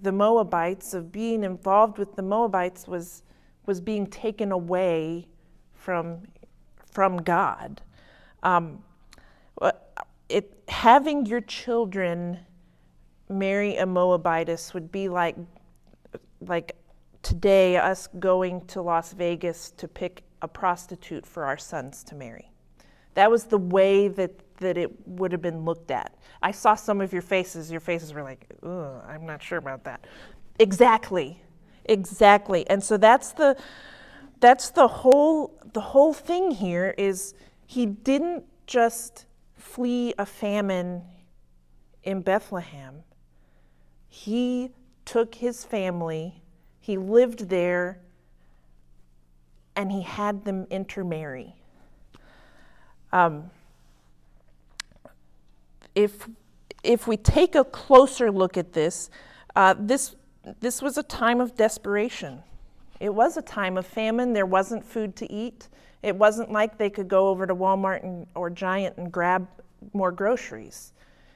the 0.03 0.13
Moabites, 0.13 0.95
of 0.95 1.11
being 1.11 1.45
involved 1.45 1.99
with 1.99 2.15
the 2.17 2.23
Moabites, 2.23 2.87
was 2.87 3.23
was 3.67 3.81
being 3.81 4.07
taken 4.07 4.53
away 4.53 5.27
from 5.75 6.23
from 6.93 7.19
God. 7.19 7.83
Um, 8.43 8.83
it 10.29 10.53
having 10.69 11.27
your 11.27 11.41
children 11.41 12.39
marry 13.29 13.77
a 13.77 13.87
Moabitess 13.87 14.75
would 14.75 14.91
be 14.91 15.09
like 15.09 15.37
like 16.41 16.77
today 17.23 17.77
us 17.77 18.09
going 18.19 18.65
to 18.67 18.83
Las 18.83 19.13
Vegas 19.13 19.73
to 19.73 19.89
pick 19.89 20.23
a 20.43 20.49
prostitute 20.49 21.27
for 21.27 21.45
our 21.45 21.59
sons 21.59 22.05
to 22.05 22.15
marry. 22.15 22.51
That 23.15 23.31
was 23.31 23.45
the 23.45 23.59
way 23.59 24.09
that, 24.09 24.31
that 24.59 24.77
it 24.77 24.91
would 25.07 25.33
have 25.33 25.43
been 25.43 25.65
looked 25.65 25.91
at. 25.91 26.15
I 26.43 26.51
saw 26.53 26.75
some 26.75 27.01
of 27.01 27.13
your 27.13 27.23
faces. 27.23 27.71
Your 27.71 27.81
faces 27.81 28.13
were 28.13 28.23
like, 28.23 28.47
Ugh, 28.63 29.03
I'm 29.07 29.27
not 29.27 29.43
sure 29.43 29.59
about 29.59 29.85
that. 29.85 30.07
Exactly. 30.59 31.41
Exactly. 31.85 32.69
And 32.69 32.83
so 32.83 32.97
that's 32.97 33.33
the 33.33 33.57
that's 34.41 34.71
the 34.71 34.89
whole 34.89 35.59
the 35.73 35.81
whole 35.81 36.13
thing 36.13 36.51
here 36.51 36.95
is 36.99 37.35
he 37.67 37.87
didn't 37.87 38.45
just 38.67 39.27
flee 39.57 40.15
a 40.19 40.27
famine 40.27 41.03
in 42.03 42.23
Bethlehem. 42.23 43.03
He 44.09 44.71
took 45.05 45.35
his 45.37 45.65
family, 45.65 46.43
he 46.81 46.97
lived 46.97 47.49
there, 47.49 48.01
and 49.75 49.93
he 49.93 50.03
had 50.03 50.45
them 50.45 50.67
intermarry. 50.71 51.55
Um, 53.13 53.51
if 55.97 56.29
if 56.85 57.09
we 57.09 57.17
take 57.17 57.57
a 57.57 57.65
closer 57.65 58.31
look 58.31 58.57
at 58.57 58.73
this, 58.73 59.11
uh, 59.57 59.75
this 59.77 60.15
this 60.61 60.81
was 60.81 60.97
a 60.97 61.03
time 61.03 61.41
of 61.41 61.57
desperation. 61.57 62.43
It 63.01 63.13
was 63.13 63.37
a 63.37 63.43
time 63.43 63.77
of 63.77 63.85
famine. 63.85 64.33
There 64.33 64.47
wasn't 64.47 64.85
food 64.85 65.17
to 65.17 65.33
eat. 65.33 65.69
It 66.03 66.15
wasn't 66.15 66.53
like 66.53 66.79
they 66.79 66.91
could 66.91 67.09
go 67.09 67.29
over 67.29 67.47
to 67.47 67.55
Walmart 67.55 68.05
and, 68.05 68.27
or 68.37 68.49
Giant 68.49 68.97
and 68.97 69.11
grab 69.11 69.49
more 69.93 70.13
groceries. 70.13 70.93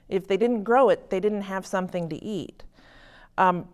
If 0.09 0.29
they 0.29 0.37
didn't 0.37 0.62
grow 0.62 0.90
it, 0.90 1.11
they 1.11 1.18
didn't 1.18 1.42
have 1.42 1.66
something 1.66 2.09
to 2.09 2.23
eat. 2.23 2.62
Um, 3.37 3.66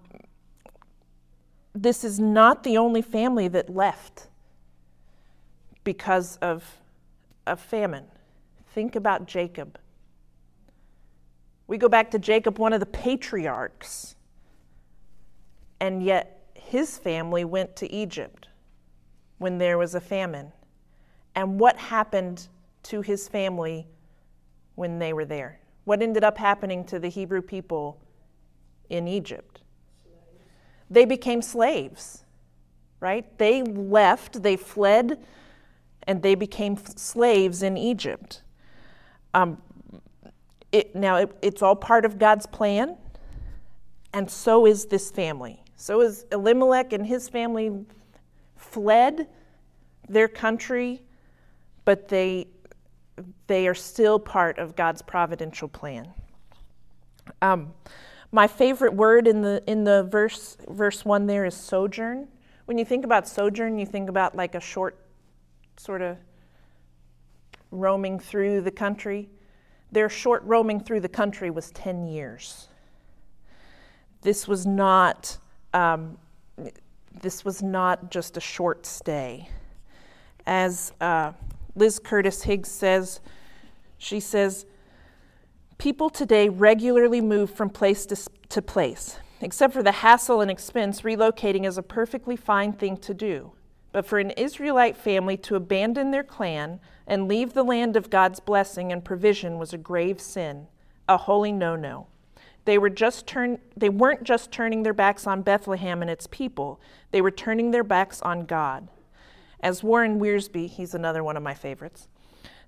this 1.75 2.03
is 2.03 2.19
not 2.19 2.63
the 2.63 2.79
only 2.79 3.03
family 3.03 3.49
that 3.49 3.69
left 3.69 4.29
because 5.85 6.37
of, 6.39 6.79
of 7.47 7.61
famine. 7.61 8.05
Think 8.69 8.97
about 8.97 9.27
Jacob. 9.27 9.79
We 11.67 11.79
go 11.79 11.89
back 11.89 12.11
to 12.13 12.19
Jacob, 12.19 12.59
one 12.59 12.73
of 12.73 12.81
the 12.81 12.87
patriarchs, 12.87 14.15
and 15.81 16.03
yet 16.03 16.49
his 16.55 16.99
family 16.99 17.45
went 17.45 17.77
to 17.77 17.93
Egypt 17.93 18.49
when 19.39 19.59
there 19.59 19.79
was 19.79 19.95
a 19.95 20.01
famine. 20.01 20.53
And 21.35 21.61
what 21.61 21.77
happened 21.77 22.49
to 22.85 23.03
his 23.03 23.29
family 23.29 23.87
when 24.75 24.99
they 24.99 25.13
were 25.13 25.25
there? 25.25 25.61
What 25.85 26.03
ended 26.03 26.25
up 26.25 26.39
happening 26.39 26.85
to 26.85 26.99
the 26.99 27.09
Hebrew 27.09 27.43
people 27.43 28.01
in 28.89 29.07
Egypt? 29.07 29.61
They 30.89 31.05
became 31.05 31.43
slaves, 31.43 32.25
right? 33.01 33.37
They 33.39 33.63
left, 33.63 34.43
they 34.43 34.57
fled, 34.57 35.25
and 36.05 36.23
they 36.23 36.35
became 36.35 36.77
slaves 36.77 37.63
in 37.63 37.77
Egypt. 37.77 38.43
Um, 39.35 39.61
it, 40.73 40.95
now, 40.95 41.17
it, 41.17 41.37
it's 41.43 41.63
all 41.63 41.77
part 41.77 42.05
of 42.05 42.19
God's 42.19 42.47
plan, 42.47 42.97
and 44.13 44.31
so 44.31 44.67
is 44.67 44.87
this 44.87 45.11
family. 45.11 45.63
So 45.77 46.01
is 46.01 46.25
Elimelech 46.33 46.93
and 46.93 47.07
his 47.07 47.29
family 47.29 47.85
fled 48.57 49.29
their 50.09 50.29
country, 50.29 51.03
but 51.85 52.09
they, 52.09 52.49
they 53.47 53.69
are 53.69 53.75
still 53.75 54.19
part 54.19 54.59
of 54.59 54.75
God's 54.75 55.03
providential 55.03 55.69
plan. 55.69 56.09
Um, 57.43 57.73
my 58.33 58.47
favorite 58.47 58.95
word 58.95 59.27
in 59.27 59.43
the 59.43 59.63
in 59.67 59.85
the 59.85 60.05
verse 60.05 60.57
verse 60.69 61.05
one 61.05 61.27
there 61.27 61.45
is 61.45 61.55
sojourn. 61.55 62.29
When 62.67 62.79
you 62.79 62.85
think 62.85 63.05
about 63.05 63.29
sojourn, 63.29 63.79
you 63.79 63.87
think 63.87 64.09
about 64.09 64.37
like 64.37 64.55
a 64.55 64.61
short 64.61 64.99
sort 65.77 66.03
of 66.03 66.17
roaming 67.71 68.19
through 68.19 68.63
the 68.63 68.71
country. 68.71 69.29
Their 69.97 70.11
short 70.11 70.43
roaming 70.45 70.81
through 70.81 71.01
the 71.01 71.09
country 71.09 71.51
was 71.51 71.71
10 71.71 72.07
years. 72.07 72.69
This 74.21 74.47
was 74.47 74.67
not, 74.67 75.39
um, 75.73 76.19
this 77.23 77.47
was 77.47 77.63
not 77.63 78.11
just 78.11 78.37
a 78.37 78.41
short 78.41 78.85
stay. 78.85 79.49
As 80.47 80.93
uh, 81.01 81.33
Liz 81.77 81.99
Curtis 81.99 82.43
Higgs 82.43 82.71
says, 82.71 83.21
she 83.97 84.21
says, 84.21 84.67
People 85.79 86.11
today 86.11 86.51
regularly 86.51 87.23
move 87.23 87.51
from 87.51 87.71
place 87.71 88.05
to, 88.05 88.17
to 88.51 88.61
place. 88.61 89.17
Except 89.41 89.73
for 89.73 89.83
the 89.83 89.93
hassle 89.93 90.43
and 90.43 90.51
expense, 90.51 91.01
relocating 91.01 91.65
is 91.65 91.79
a 91.79 91.83
perfectly 91.83 92.37
fine 92.37 92.75
thing 92.75 92.99
to 92.99 93.15
do. 93.15 93.53
But 93.97 94.05
for 94.05 94.19
an 94.19 94.33
Israelite 94.33 94.95
family 94.95 95.39
to 95.39 95.57
abandon 95.57 96.11
their 96.11 96.23
clan 96.23 96.81
and 97.07 97.27
leave 97.27 97.55
the 97.55 97.63
land 97.63 97.97
of 97.97 98.11
God's 98.11 98.41
blessing 98.41 98.93
and 98.93 99.03
provision 99.03 99.59
was 99.59 99.73
a 99.73 99.79
grave 99.79 100.21
sin, 100.21 100.67
a 101.09 101.17
holy 101.17 101.51
no-no. 101.51 102.07
They 102.67 102.77
were 102.77 102.91
just 102.91 103.27
turn 103.27 103.59
they 103.75 103.89
weren't 103.89 104.23
just 104.23 104.53
turning 104.53 104.83
their 104.83 104.93
backs 104.93 105.27
on 105.27 105.41
Bethlehem 105.41 106.03
and 106.03 106.11
its 106.11 106.27
people, 106.27 106.79
they 107.11 107.23
were 107.23 107.31
turning 107.31 107.71
their 107.71 107.83
backs 107.83 108.21
on 108.21 108.45
God. 108.45 108.89
As 109.61 109.83
Warren 109.83 110.21
Wiersbe, 110.21 110.69
he's 110.69 110.95
another 110.95 111.25
one 111.25 111.39
of 111.39 111.43
my 111.43 111.55
favorites. 111.55 112.09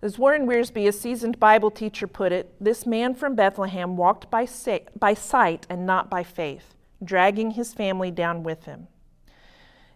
As 0.00 0.18
Warren 0.18 0.46
Wiersbe, 0.46 0.88
a 0.88 0.92
seasoned 0.92 1.38
Bible 1.38 1.70
teacher, 1.70 2.06
put 2.06 2.32
it, 2.32 2.54
this 2.58 2.86
man 2.86 3.14
from 3.14 3.34
Bethlehem 3.34 3.98
walked 3.98 4.30
by, 4.30 4.46
sa- 4.46 4.78
by 4.98 5.12
sight 5.12 5.66
and 5.68 5.84
not 5.84 6.08
by 6.08 6.22
faith, 6.22 6.74
dragging 7.04 7.50
his 7.50 7.74
family 7.74 8.10
down 8.10 8.42
with 8.42 8.64
him. 8.64 8.88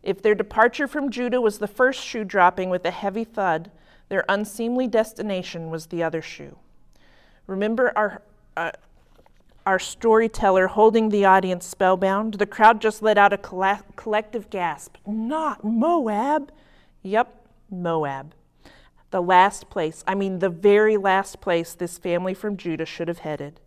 If 0.02 0.20
their 0.20 0.34
departure 0.34 0.88
from 0.88 1.10
Judah 1.10 1.40
was 1.40 1.58
the 1.58 1.68
first 1.68 2.04
shoe 2.04 2.24
dropping 2.24 2.70
with 2.70 2.84
a 2.84 2.90
heavy 2.90 3.24
thud, 3.24 3.70
their 4.08 4.24
unseemly 4.28 4.86
destination 4.86 5.70
was 5.70 5.86
the 5.86 6.02
other 6.02 6.20
shoe. 6.20 6.58
Remember 7.46 7.92
our, 7.96 8.22
uh, 8.56 8.72
our 9.64 9.78
storyteller 9.78 10.66
holding 10.66 11.08
the 11.08 11.24
audience 11.24 11.64
spellbound? 11.64 12.34
The 12.34 12.46
crowd 12.46 12.80
just 12.80 13.02
let 13.02 13.16
out 13.16 13.32
a 13.32 13.82
collective 13.96 14.50
gasp. 14.50 14.96
Not 15.06 15.64
Moab! 15.64 16.52
Yep, 17.02 17.46
Moab. 17.70 18.34
The 19.10 19.22
last 19.22 19.70
place, 19.70 20.02
I 20.06 20.14
mean, 20.14 20.38
the 20.38 20.48
very 20.48 20.96
last 20.96 21.40
place 21.40 21.74
this 21.74 21.98
family 21.98 22.34
from 22.34 22.56
Judah 22.56 22.86
should 22.86 23.08
have 23.08 23.18
headed. 23.18 23.60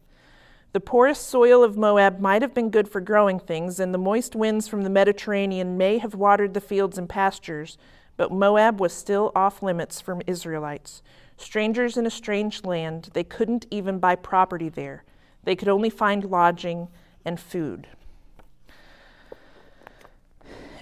The 0.75 0.81
porous 0.81 1.19
soil 1.19 1.63
of 1.63 1.77
Moab 1.77 2.19
might 2.19 2.41
have 2.41 2.53
been 2.53 2.69
good 2.69 2.89
for 2.89 2.99
growing 2.99 3.39
things, 3.39 3.79
and 3.79 3.93
the 3.93 3.97
moist 3.97 4.35
winds 4.35 4.67
from 4.67 4.81
the 4.81 4.89
Mediterranean 4.89 5.77
may 5.77 5.99
have 5.99 6.15
watered 6.15 6.53
the 6.53 6.59
fields 6.59 6.97
and 6.97 7.07
pastures, 7.07 7.77
but 8.17 8.29
Moab 8.29 8.81
was 8.81 8.91
still 8.91 9.31
off 9.37 9.63
limits 9.63 10.01
for 10.01 10.19
Israelites. 10.27 11.01
Strangers 11.37 11.95
in 11.95 12.05
a 12.05 12.09
strange 12.09 12.65
land, 12.65 13.09
they 13.13 13.23
couldn't 13.23 13.65
even 13.71 13.99
buy 13.99 14.15
property 14.15 14.67
there. 14.67 15.05
They 15.45 15.55
could 15.55 15.69
only 15.69 15.89
find 15.89 16.25
lodging 16.25 16.89
and 17.23 17.39
food. 17.39 17.87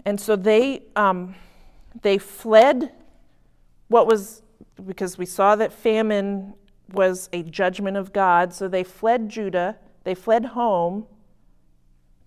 And 0.04 0.20
so 0.20 0.36
they, 0.36 0.86
um, 0.96 1.36
they 2.02 2.18
fled 2.18 2.92
what 3.90 4.08
was, 4.08 4.42
because 4.88 5.20
we 5.20 5.28
saw 5.28 5.56
that 5.56 5.72
famine 5.72 6.56
was 6.94 7.30
a 7.34 7.44
judgment 7.44 7.98
of 7.98 8.14
God, 8.14 8.54
so 8.54 8.68
they 8.68 8.84
fled 8.84 9.30
Judah, 9.30 9.78
they 10.04 10.16
fled 10.16 10.46
home, 10.46 11.06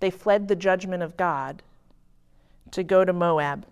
they 0.00 0.10
fled 0.10 0.48
the 0.48 0.56
judgment 0.56 1.02
of 1.02 1.16
God 1.16 1.62
to 2.70 2.82
go 2.82 3.04
to 3.04 3.12
Moab. 3.12 3.66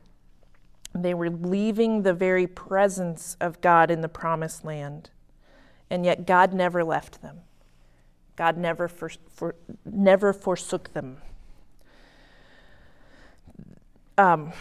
They 0.94 1.12
were 1.12 1.30
leaving 1.30 2.02
the 2.02 2.14
very 2.14 2.46
presence 2.46 3.36
of 3.40 3.60
God 3.60 3.90
in 3.90 4.00
the 4.00 4.08
promised 4.08 4.64
land. 4.64 5.10
And 5.90 6.04
yet 6.04 6.26
God 6.26 6.52
never 6.52 6.84
left 6.84 7.20
them. 7.20 7.40
God 8.36 8.56
never, 8.56 8.88
for, 8.88 9.10
for, 9.28 9.54
never 9.84 10.32
forsook 10.32 10.92
them. 10.92 11.18
Um, 14.16 14.52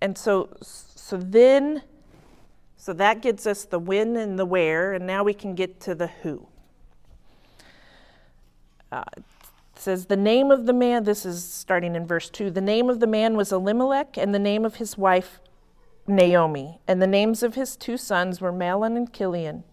and 0.00 0.16
so, 0.16 0.56
so 0.62 1.16
then, 1.18 1.82
so 2.80 2.94
that 2.94 3.20
gets 3.20 3.46
us 3.46 3.66
the 3.66 3.78
when 3.78 4.16
and 4.16 4.38
the 4.38 4.46
where, 4.46 4.94
and 4.94 5.06
now 5.06 5.22
we 5.22 5.34
can 5.34 5.54
get 5.54 5.80
to 5.80 5.94
the 5.94 6.06
who. 6.06 6.46
Uh, 8.90 9.04
says 9.74 10.06
the 10.06 10.16
name 10.16 10.50
of 10.50 10.64
the 10.64 10.72
man, 10.72 11.04
this 11.04 11.26
is 11.26 11.44
starting 11.44 11.94
in 11.94 12.06
verse 12.06 12.30
2. 12.30 12.50
The 12.50 12.62
name 12.62 12.88
of 12.88 12.98
the 12.98 13.06
man 13.06 13.36
was 13.36 13.52
Elimelech, 13.52 14.16
and 14.16 14.34
the 14.34 14.38
name 14.38 14.64
of 14.64 14.76
his 14.76 14.96
wife 14.96 15.40
Naomi. 16.06 16.80
And 16.88 17.02
the 17.02 17.06
names 17.06 17.42
of 17.42 17.54
his 17.54 17.76
two 17.76 17.98
sons 17.98 18.40
were 18.40 18.50
Mahlon 18.50 18.96
and 18.96 19.12
Chilion. 19.12 19.64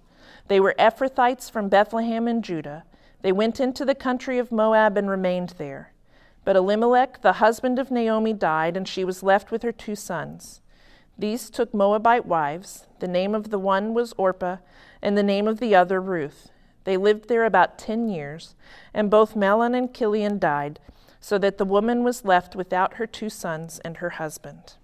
They 0.49 0.59
were 0.59 0.75
Ephrathites 0.77 1.49
from 1.49 1.69
Bethlehem 1.69 2.27
in 2.27 2.41
Judah. 2.41 2.83
They 3.21 3.31
went 3.31 3.61
into 3.61 3.85
the 3.85 3.95
country 3.95 4.37
of 4.37 4.51
Moab 4.51 4.97
and 4.97 5.10
remained 5.10 5.53
there. 5.58 5.93
But 6.43 6.58
Elimelech, 6.58 7.21
the 7.21 7.33
husband 7.33 7.79
of 7.79 7.89
Naomi, 7.89 8.33
died, 8.33 8.75
and 8.75 8.85
she 8.85 9.05
was 9.05 9.23
left 9.23 9.49
with 9.49 9.63
her 9.63 9.71
two 9.71 9.95
sons. 9.95 10.60
These 11.19 11.49
took 11.49 11.73
Moabite 11.73 12.25
wives. 12.25 12.85
The 12.99 13.07
name 13.07 13.33
of 13.33 13.49
the 13.49 13.59
one 13.59 13.93
was 13.93 14.13
Orpah, 14.17 14.57
and 15.01 15.17
the 15.17 15.23
name 15.23 15.47
of 15.47 15.59
the 15.59 15.75
other 15.75 15.99
Ruth. 15.99 16.51
They 16.83 16.95
lived 16.95 17.27
there 17.27 17.43
about 17.43 17.77
ten 17.77 18.07
years, 18.07 18.55
and 18.93 19.09
both 19.09 19.35
Mahlon 19.35 19.75
and 19.75 19.93
Chilion 19.93 20.39
died, 20.39 20.79
so 21.19 21.37
that 21.39 21.57
the 21.57 21.65
woman 21.65 22.03
was 22.03 22.23
left 22.23 22.55
without 22.55 22.95
her 22.95 23.07
two 23.07 23.29
sons 23.29 23.79
and 23.79 23.97
her 23.97 24.11
husband. 24.11 24.75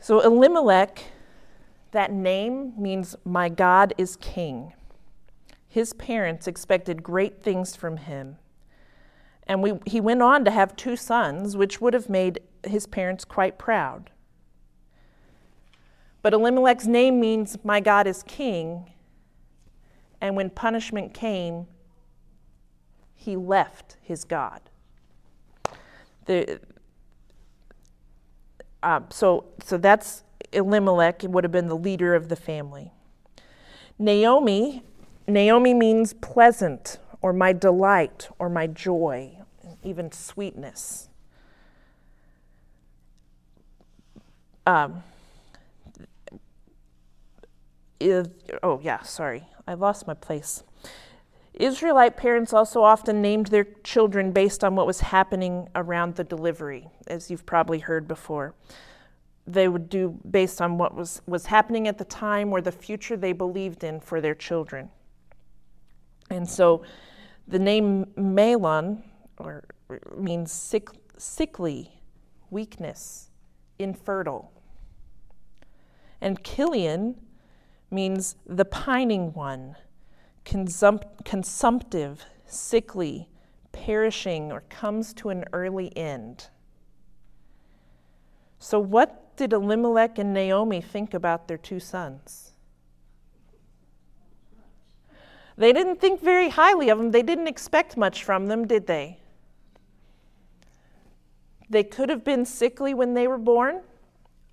So 0.00 0.20
Elimelech, 0.20 1.12
that 1.92 2.10
name 2.10 2.72
means 2.76 3.14
my 3.24 3.48
God 3.48 3.94
is 3.96 4.16
king. 4.16 4.72
His 5.68 5.92
parents 5.92 6.48
expected 6.48 7.02
great 7.02 7.42
things 7.42 7.76
from 7.76 7.98
him. 7.98 8.38
And 9.46 9.62
we, 9.62 9.74
he 9.86 10.00
went 10.00 10.22
on 10.22 10.44
to 10.44 10.50
have 10.50 10.76
two 10.76 10.96
sons, 10.96 11.56
which 11.56 11.80
would 11.80 11.94
have 11.94 12.08
made 12.08 12.40
his 12.64 12.86
parents 12.86 13.24
quite 13.24 13.58
proud. 13.58 14.10
But 16.22 16.32
Elimelech's 16.32 16.86
name 16.86 17.18
means 17.18 17.58
my 17.64 17.80
God 17.80 18.06
is 18.06 18.22
king, 18.22 18.90
and 20.20 20.36
when 20.36 20.50
punishment 20.50 21.12
came, 21.12 21.66
he 23.14 23.36
left 23.36 23.96
his 24.00 24.22
God. 24.24 24.60
The, 26.26 26.60
uh, 28.82 29.00
so, 29.10 29.46
so 29.64 29.76
that's 29.76 30.22
Elimelech 30.52 31.22
would 31.24 31.42
have 31.42 31.50
been 31.50 31.68
the 31.68 31.76
leader 31.76 32.14
of 32.14 32.28
the 32.28 32.36
family. 32.36 32.92
Naomi, 33.98 34.84
Naomi 35.26 35.74
means 35.74 36.14
pleasant 36.14 36.98
or 37.22 37.32
my 37.32 37.52
delight 37.52 38.28
or 38.38 38.48
my 38.48 38.66
joy, 38.66 39.38
even 39.82 40.10
sweetness. 40.10 41.08
Um, 44.66 45.02
oh, 48.62 48.80
yeah, 48.82 49.02
sorry. 49.02 49.44
I 49.66 49.74
lost 49.74 50.06
my 50.06 50.14
place. 50.14 50.64
Israelite 51.54 52.16
parents 52.16 52.52
also 52.52 52.82
often 52.82 53.20
named 53.20 53.48
their 53.48 53.66
children 53.84 54.32
based 54.32 54.64
on 54.64 54.74
what 54.74 54.86
was 54.86 55.00
happening 55.00 55.68
around 55.74 56.16
the 56.16 56.24
delivery, 56.24 56.88
as 57.06 57.30
you've 57.30 57.46
probably 57.46 57.78
heard 57.78 58.08
before. 58.08 58.54
They 59.46 59.68
would 59.68 59.88
do 59.88 60.18
based 60.28 60.62
on 60.62 60.78
what 60.78 60.94
was, 60.94 61.20
was 61.26 61.46
happening 61.46 61.88
at 61.88 61.98
the 61.98 62.04
time 62.04 62.52
or 62.52 62.60
the 62.60 62.72
future 62.72 63.16
they 63.16 63.32
believed 63.32 63.84
in 63.84 64.00
for 64.00 64.20
their 64.20 64.34
children. 64.34 64.90
And 66.30 66.48
so 66.48 66.82
the 67.46 67.58
name 67.58 68.06
Mahlon 68.16 69.02
or 69.38 69.64
means 70.16 70.52
sick, 70.52 70.88
sickly, 71.16 72.00
weakness, 72.50 73.30
infertile. 73.78 74.52
And 76.20 76.42
Chilion 76.44 77.20
means 77.90 78.36
the 78.46 78.64
pining 78.64 79.32
one 79.32 79.76
consump- 80.44 81.24
consumptive, 81.24 82.24
sickly, 82.46 83.28
perishing, 83.72 84.52
or 84.52 84.62
comes 84.68 85.12
to 85.14 85.30
an 85.30 85.44
early 85.52 85.96
end. 85.96 86.48
So, 88.58 88.78
what 88.78 89.36
did 89.36 89.52
Elimelech 89.52 90.18
and 90.18 90.32
Naomi 90.32 90.80
think 90.80 91.14
about 91.14 91.48
their 91.48 91.58
two 91.58 91.80
sons? 91.80 92.51
They 95.56 95.72
didn't 95.72 96.00
think 96.00 96.20
very 96.20 96.48
highly 96.48 96.88
of 96.88 96.98
them. 96.98 97.10
They 97.10 97.22
didn't 97.22 97.46
expect 97.46 97.96
much 97.96 98.24
from 98.24 98.46
them, 98.46 98.66
did 98.66 98.86
they? 98.86 99.18
They 101.68 101.84
could 101.84 102.08
have 102.08 102.24
been 102.24 102.44
sickly 102.44 102.94
when 102.94 103.14
they 103.14 103.26
were 103.26 103.38
born. 103.38 103.80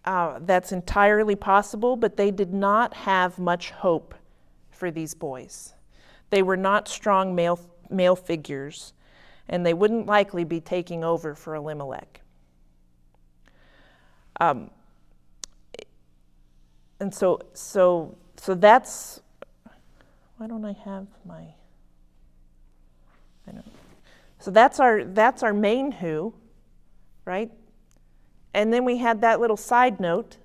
Uh, 0.05 0.39
that's 0.41 0.71
entirely 0.71 1.35
possible, 1.35 1.95
but 1.95 2.17
they 2.17 2.31
did 2.31 2.53
not 2.53 2.93
have 2.93 3.37
much 3.37 3.71
hope 3.71 4.15
for 4.71 4.89
these 4.89 5.13
boys. 5.13 5.73
They 6.29 6.41
were 6.41 6.57
not 6.57 6.87
strong 6.87 7.35
male, 7.35 7.59
male 7.89 8.15
figures, 8.15 8.93
and 9.49 9.65
they 9.65 9.73
wouldn't 9.73 10.05
likely 10.05 10.43
be 10.43 10.61
taking 10.61 11.03
over 11.03 11.35
for 11.35 11.55
Elimelech. 11.55 12.21
Um, 14.39 14.71
and 16.99 17.13
so, 17.13 17.41
so, 17.53 18.17
so 18.37 18.55
that's. 18.55 19.21
Why 20.39 20.47
don't 20.47 20.63
I 20.63 20.71
have 20.85 21.05
my? 21.25 21.41
I 23.45 23.51
don't. 23.51 23.65
So 24.39 24.51
that's 24.51 24.79
our 24.79 25.03
that's 25.03 25.43
our 25.43 25.53
main 25.53 25.91
who, 25.91 26.33
right? 27.25 27.51
And 28.53 28.71
then 28.71 28.85
we 28.85 28.99
had 28.99 29.19
that 29.19 29.41
little 29.41 29.57
side 29.57 29.99
note. 29.99 30.37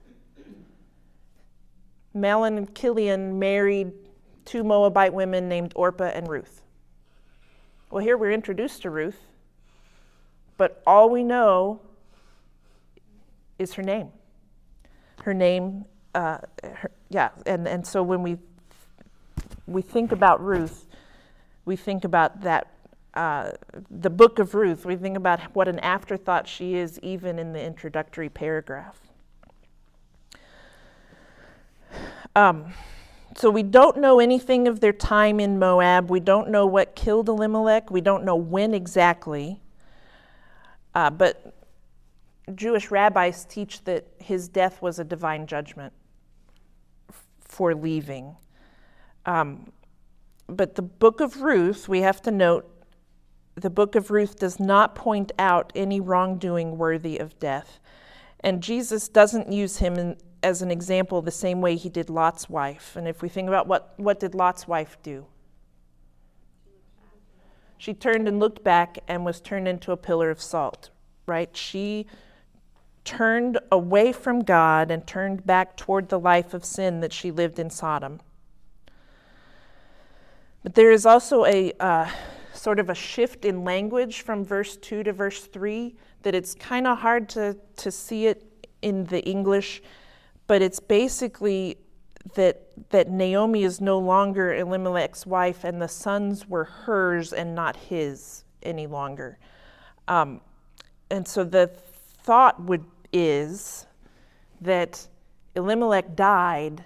Mahlon 2.13 2.57
and 2.57 2.75
Chilion 2.75 3.39
married 3.39 3.93
two 4.45 4.65
Moabite 4.65 5.15
women 5.15 5.49
named 5.49 5.73
Orpah 5.77 6.11
and 6.13 6.29
Ruth. 6.29 6.63
Well, 7.89 8.03
here 8.03 8.19
we're 8.19 8.33
introduced 8.33 8.83
to 8.83 8.91
Ruth, 8.91 9.21
but 10.57 10.83
all 10.89 11.09
we 11.09 11.23
know 11.23 11.81
is 13.61 13.75
her 13.75 13.83
name. 13.85 14.09
Her 15.23 15.35
name, 15.35 15.85
uh, 16.17 16.39
her, 16.65 16.91
yeah, 17.11 17.29
and, 17.47 17.69
and 17.69 17.87
so 17.87 18.03
when 18.03 18.25
we 18.25 18.39
we 19.67 19.83
think 19.83 20.13
about 20.13 20.45
Ruth, 20.45 20.87
we 21.65 21.77
think 21.77 22.05
about 22.05 22.43
that 22.43 22.69
uh, 23.15 23.53
the 23.91 24.11
book 24.11 24.41
of 24.41 24.55
Ruth. 24.55 24.85
We 24.85 24.97
think 24.97 25.17
about 25.17 25.41
what 25.55 25.69
an 25.69 25.79
afterthought 25.79 26.49
she 26.49 26.75
is, 26.75 26.99
even 27.01 27.39
in 27.39 27.53
the 27.53 27.63
introductory 27.63 28.29
paragraph. 28.29 28.99
Um, 32.35 32.73
so 33.37 33.51
we 33.51 33.63
don't 33.63 33.99
know 33.99 34.19
anything 34.19 34.67
of 34.67 34.81
their 34.81 34.93
time 34.93 35.39
in 35.39 35.61
Moab. 35.61 36.11
We 36.11 36.19
don't 36.19 36.51
know 36.51 36.67
what 36.67 36.97
killed 36.97 37.29
Elimelech. 37.29 37.91
We 37.91 38.01
don't 38.01 38.25
know 38.25 38.37
when 38.37 38.75
exactly. 38.75 39.61
Uh, 40.95 41.11
but 41.11 41.55
Jewish 42.55 42.91
rabbis 42.91 43.45
teach 43.45 43.85
that 43.85 44.07
his 44.19 44.49
death 44.49 44.83
was 44.83 44.99
a 44.99 45.05
divine 45.05 45.47
judgment 45.47 45.93
for 47.41 47.75
leaving. 47.75 48.37
Um, 49.27 49.73
but 50.47 50.75
the 50.75 50.83
book 50.83 51.21
of 51.21 51.43
Ruth, 51.43 51.89
we 51.89 52.01
have 52.01 52.21
to 52.23 52.31
note, 52.31 52.71
the 53.55 53.71
book 53.71 53.95
of 53.95 54.11
Ruth 54.11 54.39
does 54.39 54.59
not 54.59 54.95
point 54.95 55.33
out 55.39 55.73
any 55.75 56.01
wrongdoing 56.01 56.77
worthy 56.77 57.19
of 57.19 57.39
death. 57.39 57.81
And 58.41 58.63
Jesus 58.63 59.09
doesn't 59.09 59.51
use 59.51 59.79
him 59.79 59.97
in, 59.97 60.17
as 60.43 60.61
an 60.61 60.71
example 60.71 61.23
the 61.23 61.31
same 61.31 61.61
way 61.61 61.77
he 61.77 61.89
did 61.89 62.11
Lot's 62.11 62.51
wife. 62.51 62.97
And 62.97 63.09
if 63.09 63.23
we 63.23 63.29
think 63.29 63.49
about 63.49 63.67
what, 63.67 63.95
what 63.97 64.21
did 64.21 64.35
Lot's 64.35 64.69
wife 64.69 64.99
do? 65.03 65.27
She 67.79 67.95
turned 67.95 68.29
and 68.29 68.39
looked 68.39 68.63
back 68.65 68.99
and 69.09 69.25
was 69.25 69.41
turned 69.41 69.69
into 69.69 69.93
a 69.93 69.97
pillar 69.97 70.31
of 70.31 70.41
salt, 70.41 70.91
right? 71.27 71.55
She 71.57 72.07
turned 73.05 73.59
away 73.71 74.13
from 74.13 74.41
God 74.41 74.91
and 74.91 75.07
turned 75.07 75.47
back 75.47 75.77
toward 75.77 76.09
the 76.09 76.19
life 76.19 76.55
of 76.55 76.65
sin 76.65 77.01
that 77.01 77.13
she 77.13 77.31
lived 77.31 77.59
in 77.59 77.71
Sodom. 77.71 78.21
But 80.65 80.75
there 80.75 80.91
is 80.91 81.07
also 81.07 81.45
a 81.45 81.73
uh, 81.79 82.09
sort 82.53 82.81
of 82.81 82.91
a 82.91 82.95
shift 82.95 83.45
in 83.45 83.63
language 83.63 84.23
from 84.23 84.45
verse 84.45 84.77
2 84.77 85.05
to 85.05 85.13
verse 85.13 85.45
3 85.45 85.95
that 86.23 86.35
it's 86.35 86.55
kind 86.55 86.89
of 86.89 86.99
hard 86.99 87.29
to, 87.29 87.57
to 87.77 87.91
see 87.93 88.27
it 88.27 88.67
in 88.83 89.05
the 89.05 89.23
English 89.25 89.81
but 90.47 90.63
it's 90.63 90.81
basically 90.81 91.79
that 92.35 92.63
that 92.91 93.11
Naomi 93.11 93.65
is 93.65 93.81
no 93.81 93.99
longer 93.99 94.55
Elimelech's 94.55 95.27
wife, 95.27 95.65
and 95.65 95.81
the 95.81 95.89
sons 95.89 96.49
were 96.49 96.65
hers 96.65 97.33
and 97.33 97.55
not 97.55 97.77
his 97.77 98.45
any 98.63 98.87
longer. 98.87 99.39
Um, 100.09 100.41
and 101.11 101.27
so 101.27 101.45
the 101.45 101.67
thought 102.23 102.61
would 102.63 102.85
is 103.13 103.87
that 104.61 105.07
Elimelech 105.55 106.17
died, 106.17 106.83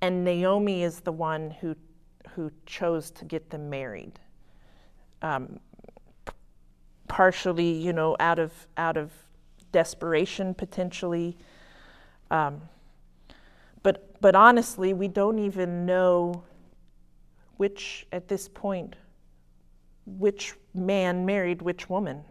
and 0.00 0.24
Naomi 0.24 0.82
is 0.82 1.00
the 1.00 1.12
one 1.12 1.50
who 1.50 1.76
who 2.36 2.52
chose 2.66 3.10
to 3.10 3.24
get 3.24 3.50
them 3.50 3.68
married. 3.68 4.20
Um, 5.22 5.58
partially, 7.08 7.72
you 7.72 7.92
know, 7.92 8.16
out 8.20 8.38
of 8.38 8.52
out 8.76 8.96
of 8.96 9.10
desperation 9.72 10.54
potentially. 10.54 11.36
Um, 12.30 12.62
but, 13.82 14.20
but 14.20 14.34
honestly, 14.34 14.92
we 14.94 15.06
don't 15.06 15.38
even 15.38 15.86
know 15.86 16.44
which, 17.56 18.06
at 18.10 18.26
this 18.26 18.48
point, 18.48 18.96
which 20.06 20.54
man 20.74 21.24
married 21.24 21.62
which 21.62 21.88
woman. 21.88 22.22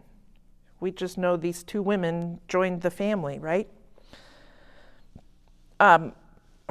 We 0.80 0.90
just 0.90 1.18
know 1.18 1.36
these 1.36 1.62
two 1.62 1.82
women 1.82 2.40
joined 2.48 2.82
the 2.82 2.90
family, 2.90 3.38
right? 3.38 3.68
Um, 5.80 6.12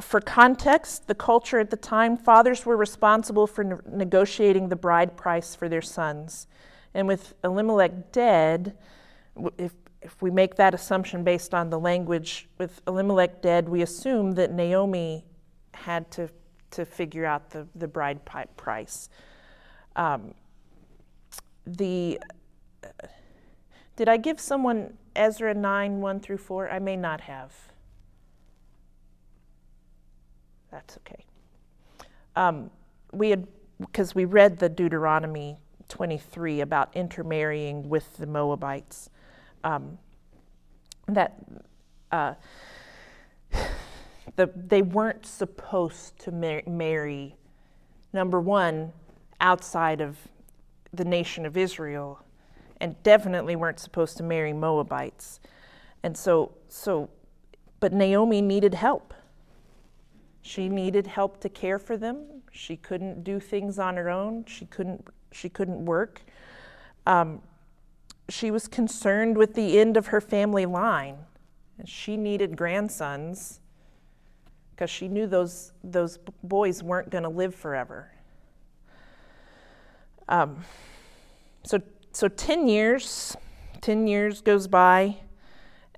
for 0.00 0.20
context, 0.20 1.06
the 1.06 1.14
culture 1.14 1.58
at 1.58 1.70
the 1.70 1.76
time, 1.76 2.16
fathers 2.16 2.66
were 2.66 2.76
responsible 2.76 3.46
for 3.46 3.64
ne- 3.64 3.76
negotiating 3.90 4.68
the 4.68 4.76
bride 4.76 5.16
price 5.16 5.54
for 5.54 5.68
their 5.68 5.82
sons. 5.82 6.46
And 6.92 7.08
with 7.08 7.34
Elimelech 7.42 8.12
dead, 8.12 8.76
if 9.58 9.72
if 10.06 10.22
we 10.22 10.30
make 10.30 10.54
that 10.54 10.72
assumption 10.72 11.24
based 11.24 11.52
on 11.52 11.68
the 11.68 11.80
language 11.80 12.48
with 12.58 12.80
Elimelech 12.86 13.42
dead, 13.42 13.68
we 13.68 13.82
assume 13.82 14.32
that 14.32 14.52
Naomi 14.52 15.24
had 15.74 16.08
to, 16.12 16.28
to 16.70 16.84
figure 16.84 17.24
out 17.26 17.50
the, 17.50 17.66
the 17.74 17.88
bride 17.88 18.20
price. 18.56 19.10
Um, 19.96 20.32
the 21.66 22.20
uh, 22.84 22.88
did 23.96 24.08
I 24.08 24.16
give 24.16 24.38
someone 24.38 24.96
Ezra 25.16 25.54
9 25.54 26.00
1 26.00 26.20
through 26.20 26.38
4? 26.38 26.70
I 26.70 26.78
may 26.78 26.96
not 26.96 27.22
have. 27.22 27.52
That's 30.76 30.98
okay. 30.98 31.24
Um, 32.36 32.70
we 33.14 33.30
had, 33.30 33.46
because 33.80 34.14
we 34.14 34.26
read 34.26 34.58
the 34.58 34.68
Deuteronomy 34.68 35.56
23 35.88 36.60
about 36.60 36.94
intermarrying 36.94 37.88
with 37.88 38.18
the 38.18 38.26
Moabites 38.26 39.08
um, 39.64 39.96
that 41.08 41.38
uh, 42.12 42.34
the, 44.36 44.50
they 44.54 44.82
weren't 44.82 45.24
supposed 45.24 46.18
to 46.18 46.30
mar- 46.30 46.62
marry, 46.66 47.36
number 48.12 48.38
one, 48.38 48.92
outside 49.40 50.02
of 50.02 50.18
the 50.92 51.06
nation 51.06 51.46
of 51.46 51.56
Israel, 51.56 52.22
and 52.82 53.02
definitely 53.02 53.56
weren't 53.56 53.80
supposed 53.80 54.18
to 54.18 54.22
marry 54.22 54.52
Moabites. 54.52 55.40
And 56.02 56.14
so, 56.14 56.52
so 56.68 57.08
but 57.80 57.94
Naomi 57.94 58.42
needed 58.42 58.74
help. 58.74 59.14
She 60.46 60.68
needed 60.68 61.08
help 61.08 61.40
to 61.40 61.48
care 61.48 61.78
for 61.80 61.96
them. 61.96 62.24
She 62.52 62.76
couldn't 62.76 63.24
do 63.24 63.40
things 63.40 63.80
on 63.80 63.96
her 63.96 64.08
own. 64.08 64.44
She 64.46 64.64
couldn't. 64.66 65.04
She 65.32 65.48
couldn't 65.48 65.84
work. 65.84 66.22
Um, 67.04 67.42
she 68.28 68.52
was 68.52 68.68
concerned 68.68 69.36
with 69.36 69.54
the 69.54 69.80
end 69.80 69.96
of 69.96 70.06
her 70.08 70.20
family 70.20 70.64
line. 70.64 71.16
And 71.78 71.88
she 71.88 72.16
needed 72.16 72.56
grandsons 72.56 73.58
because 74.70 74.88
she 74.88 75.08
knew 75.08 75.26
those, 75.26 75.72
those 75.82 76.18
boys 76.44 76.80
weren't 76.80 77.10
going 77.10 77.24
to 77.24 77.28
live 77.28 77.54
forever. 77.54 78.12
Um, 80.28 80.64
so, 81.64 81.80
so 82.12 82.28
10 82.28 82.68
years, 82.68 83.36
10 83.80 84.06
years 84.06 84.42
goes 84.42 84.68
by, 84.68 85.16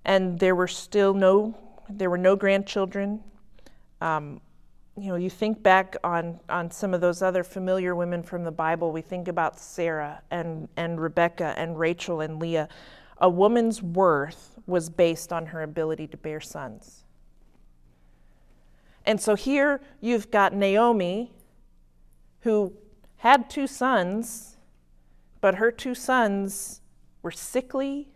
and 0.06 0.38
there 0.38 0.54
were 0.54 0.68
still 0.68 1.12
no, 1.12 1.54
there 1.90 2.08
were 2.08 2.18
no 2.18 2.34
grandchildren. 2.34 3.20
Um, 4.00 4.40
you 4.96 5.08
know, 5.08 5.16
you 5.16 5.30
think 5.30 5.62
back 5.62 5.96
on, 6.02 6.40
on 6.48 6.70
some 6.70 6.92
of 6.92 7.00
those 7.00 7.22
other 7.22 7.44
familiar 7.44 7.94
women 7.94 8.22
from 8.22 8.44
the 8.44 8.50
Bible. 8.50 8.90
We 8.90 9.00
think 9.00 9.28
about 9.28 9.58
Sarah 9.58 10.22
and, 10.30 10.68
and 10.76 11.00
Rebecca 11.00 11.54
and 11.56 11.78
Rachel 11.78 12.20
and 12.20 12.40
Leah. 12.40 12.68
A 13.18 13.28
woman's 13.28 13.82
worth 13.82 14.58
was 14.66 14.90
based 14.90 15.32
on 15.32 15.46
her 15.46 15.62
ability 15.62 16.08
to 16.08 16.16
bear 16.16 16.40
sons. 16.40 17.04
And 19.06 19.20
so 19.20 19.34
here 19.34 19.80
you've 20.00 20.30
got 20.30 20.52
Naomi, 20.52 21.32
who 22.40 22.72
had 23.16 23.48
two 23.48 23.66
sons, 23.66 24.56
but 25.40 25.56
her 25.56 25.70
two 25.70 25.94
sons 25.94 26.80
were 27.22 27.30
sickly, 27.30 28.08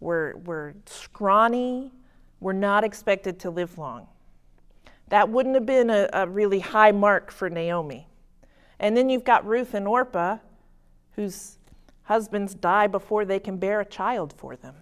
were, 0.00 0.40
were 0.44 0.74
scrawny, 0.86 1.92
were 2.40 2.52
not 2.52 2.84
expected 2.84 3.38
to 3.40 3.50
live 3.50 3.78
long. 3.78 4.08
That 5.08 5.28
wouldn't 5.28 5.54
have 5.54 5.66
been 5.66 5.90
a, 5.90 6.08
a 6.12 6.26
really 6.26 6.60
high 6.60 6.92
mark 6.92 7.30
for 7.30 7.48
Naomi. 7.48 8.06
And 8.78 8.96
then 8.96 9.08
you've 9.08 9.24
got 9.24 9.46
Ruth 9.46 9.74
and 9.74 9.88
Orpah, 9.88 10.38
whose 11.16 11.58
husbands 12.04 12.54
die 12.54 12.86
before 12.86 13.24
they 13.24 13.38
can 13.38 13.56
bear 13.56 13.80
a 13.80 13.84
child 13.84 14.32
for 14.36 14.56
them. 14.56 14.74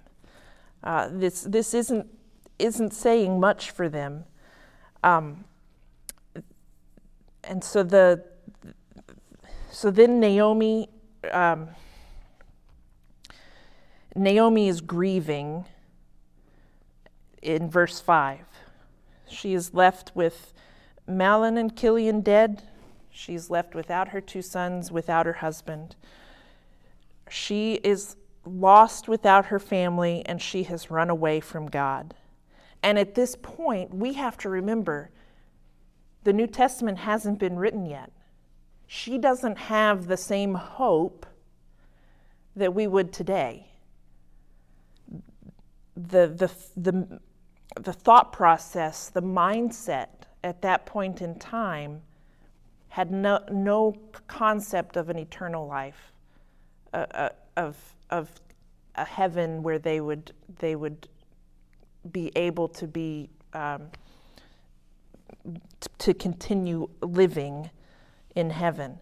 Uh, 0.83 1.09
this 1.11 1.43
this 1.43 1.75
isn't, 1.75 2.07
isn't 2.59 2.93
saying 2.93 3.41
much 3.41 3.71
for 3.71 3.89
them. 3.89 4.25
Um, 5.03 5.45
and 7.45 7.63
so 7.63 7.83
the 7.83 8.25
so 9.71 9.91
then 9.91 10.21
Naomi 10.21 10.89
um, 11.33 11.69
Naomi 14.15 14.69
is 14.69 14.81
grieving 14.81 15.67
in 17.43 17.71
verse 17.71 18.01
5. 18.01 18.41
She 19.29 19.55
is 19.55 19.75
left 19.75 20.13
with 20.15 20.53
Mahlon 21.09 21.59
and 21.59 21.77
Chilion 21.77 22.21
dead. 22.21 22.63
She's 23.11 23.51
left 23.51 23.75
without 23.75 24.09
her 24.09 24.21
two 24.21 24.43
sons, 24.43 24.93
without 24.93 25.27
her 25.27 25.35
husband. 25.35 25.97
She 27.29 27.75
is 27.83 28.17
lost 28.45 29.09
without 29.09 29.47
her 29.47 29.59
family, 29.59 30.23
and 30.27 30.41
she 30.41 30.65
has 30.65 30.91
run 30.91 31.11
away 31.11 31.41
from 31.41 31.67
God. 31.67 32.15
And 32.83 32.99
at 32.99 33.15
this 33.15 33.37
point, 33.41 33.93
we 33.93 34.13
have 34.13 34.37
to 34.39 34.49
remember 34.49 35.11
the 36.25 36.33
New 36.33 36.47
Testament 36.47 36.99
hasn't 36.99 37.39
been 37.39 37.57
written 37.57 37.87
yet. 37.87 38.13
She 38.87 39.19
doesn't 39.19 39.59
have 39.59 40.07
the 40.07 40.17
same 40.17 40.55
hope 40.55 41.27
that 42.55 42.75
we 42.75 42.87
would 42.87 43.13
today. 43.13 43.69
The, 45.97 46.27
the, 46.29 46.51
the, 46.77 47.21
the 47.81 47.93
thought 47.93 48.33
process, 48.33 49.09
the 49.09 49.23
mindset 49.23 50.09
at 50.45 50.63
that 50.63 50.87
point 50.87 51.21
in 51.21 51.39
time 51.39 52.03
had 52.89 53.11
no, 53.11 53.41
no 53.51 53.95
concept 54.27 54.97
of 54.97 55.11
an 55.11 55.19
eternal 55.19 55.67
life, 55.67 56.13
uh, 56.95 57.29
of, 57.57 57.77
of 58.11 58.31
a 58.95 59.05
heaven 59.05 59.63
where 59.63 59.79
they 59.79 60.01
would, 60.01 60.33
they 60.59 60.77
would 60.77 61.09
be 62.13 62.33
able 62.37 62.69
to 62.69 62.87
be 62.87 63.29
um, 63.53 63.89
t- 65.81 65.89
to 65.99 66.15
continue 66.15 66.89
living 67.03 67.69
in 68.35 68.51
heaven. 68.51 68.99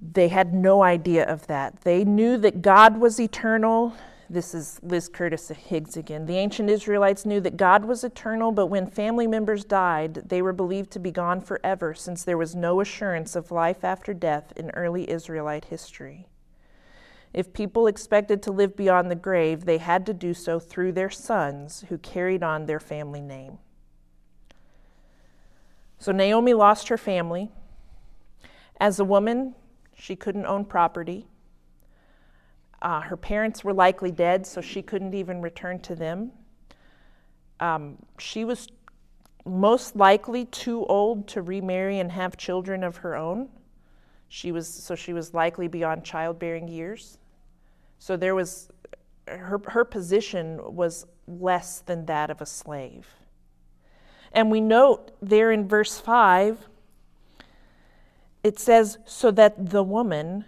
They 0.00 0.28
had 0.28 0.54
no 0.54 0.82
idea 0.82 1.24
of 1.26 1.46
that. 1.48 1.80
They 1.82 2.04
knew 2.04 2.38
that 2.38 2.62
God 2.62 2.98
was 2.98 3.18
eternal 3.20 3.94
this 4.30 4.54
is 4.54 4.78
Liz 4.82 5.08
Curtis 5.08 5.48
Higgs 5.48 5.96
again. 5.96 6.26
The 6.26 6.36
ancient 6.36 6.68
Israelites 6.68 7.24
knew 7.24 7.40
that 7.40 7.56
God 7.56 7.84
was 7.84 8.04
eternal, 8.04 8.52
but 8.52 8.66
when 8.66 8.86
family 8.86 9.26
members 9.26 9.64
died, 9.64 10.14
they 10.28 10.42
were 10.42 10.52
believed 10.52 10.90
to 10.92 10.98
be 10.98 11.10
gone 11.10 11.40
forever 11.40 11.94
since 11.94 12.24
there 12.24 12.36
was 12.36 12.54
no 12.54 12.80
assurance 12.80 13.34
of 13.34 13.50
life 13.50 13.84
after 13.84 14.12
death 14.12 14.52
in 14.56 14.70
early 14.70 15.08
Israelite 15.10 15.66
history. 15.66 16.28
If 17.32 17.52
people 17.52 17.86
expected 17.86 18.42
to 18.42 18.52
live 18.52 18.76
beyond 18.76 19.10
the 19.10 19.14
grave, 19.14 19.64
they 19.64 19.78
had 19.78 20.04
to 20.06 20.14
do 20.14 20.34
so 20.34 20.58
through 20.58 20.92
their 20.92 21.10
sons 21.10 21.84
who 21.88 21.98
carried 21.98 22.42
on 22.42 22.66
their 22.66 22.80
family 22.80 23.20
name. 23.20 23.58
So 25.98 26.12
Naomi 26.12 26.54
lost 26.54 26.88
her 26.88 26.98
family. 26.98 27.50
As 28.80 29.00
a 29.00 29.04
woman, 29.04 29.54
she 29.94 30.16
couldn't 30.16 30.46
own 30.46 30.64
property. 30.64 31.26
Uh, 32.80 33.00
her 33.00 33.16
parents 33.16 33.64
were 33.64 33.72
likely 33.72 34.10
dead, 34.10 34.46
so 34.46 34.60
she 34.60 34.82
couldn't 34.82 35.14
even 35.14 35.42
return 35.42 35.80
to 35.80 35.94
them. 35.94 36.30
Um, 37.60 37.96
she 38.18 38.44
was 38.44 38.68
most 39.44 39.96
likely 39.96 40.44
too 40.44 40.84
old 40.86 41.26
to 41.28 41.42
remarry 41.42 41.98
and 41.98 42.12
have 42.12 42.36
children 42.36 42.84
of 42.84 42.98
her 42.98 43.16
own. 43.16 43.48
She 44.28 44.52
was 44.52 44.68
so 44.68 44.94
she 44.94 45.12
was 45.12 45.32
likely 45.32 45.68
beyond 45.68 46.04
childbearing 46.04 46.68
years. 46.68 47.18
So 47.98 48.16
there 48.16 48.34
was 48.34 48.68
her 49.26 49.60
her 49.68 49.84
position 49.84 50.74
was 50.74 51.06
less 51.26 51.80
than 51.80 52.06
that 52.06 52.30
of 52.30 52.40
a 52.40 52.46
slave. 52.46 53.08
And 54.32 54.50
we 54.50 54.60
note 54.60 55.12
there 55.22 55.50
in 55.50 55.66
verse 55.66 55.98
5 55.98 56.68
it 58.44 58.58
says 58.58 58.98
so 59.04 59.30
that 59.32 59.70
the 59.70 59.82
woman 59.82 60.44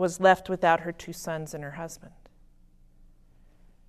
was 0.00 0.18
left 0.18 0.48
without 0.48 0.80
her 0.80 0.92
two 0.92 1.12
sons 1.12 1.52
and 1.52 1.62
her 1.62 1.72
husband. 1.72 2.14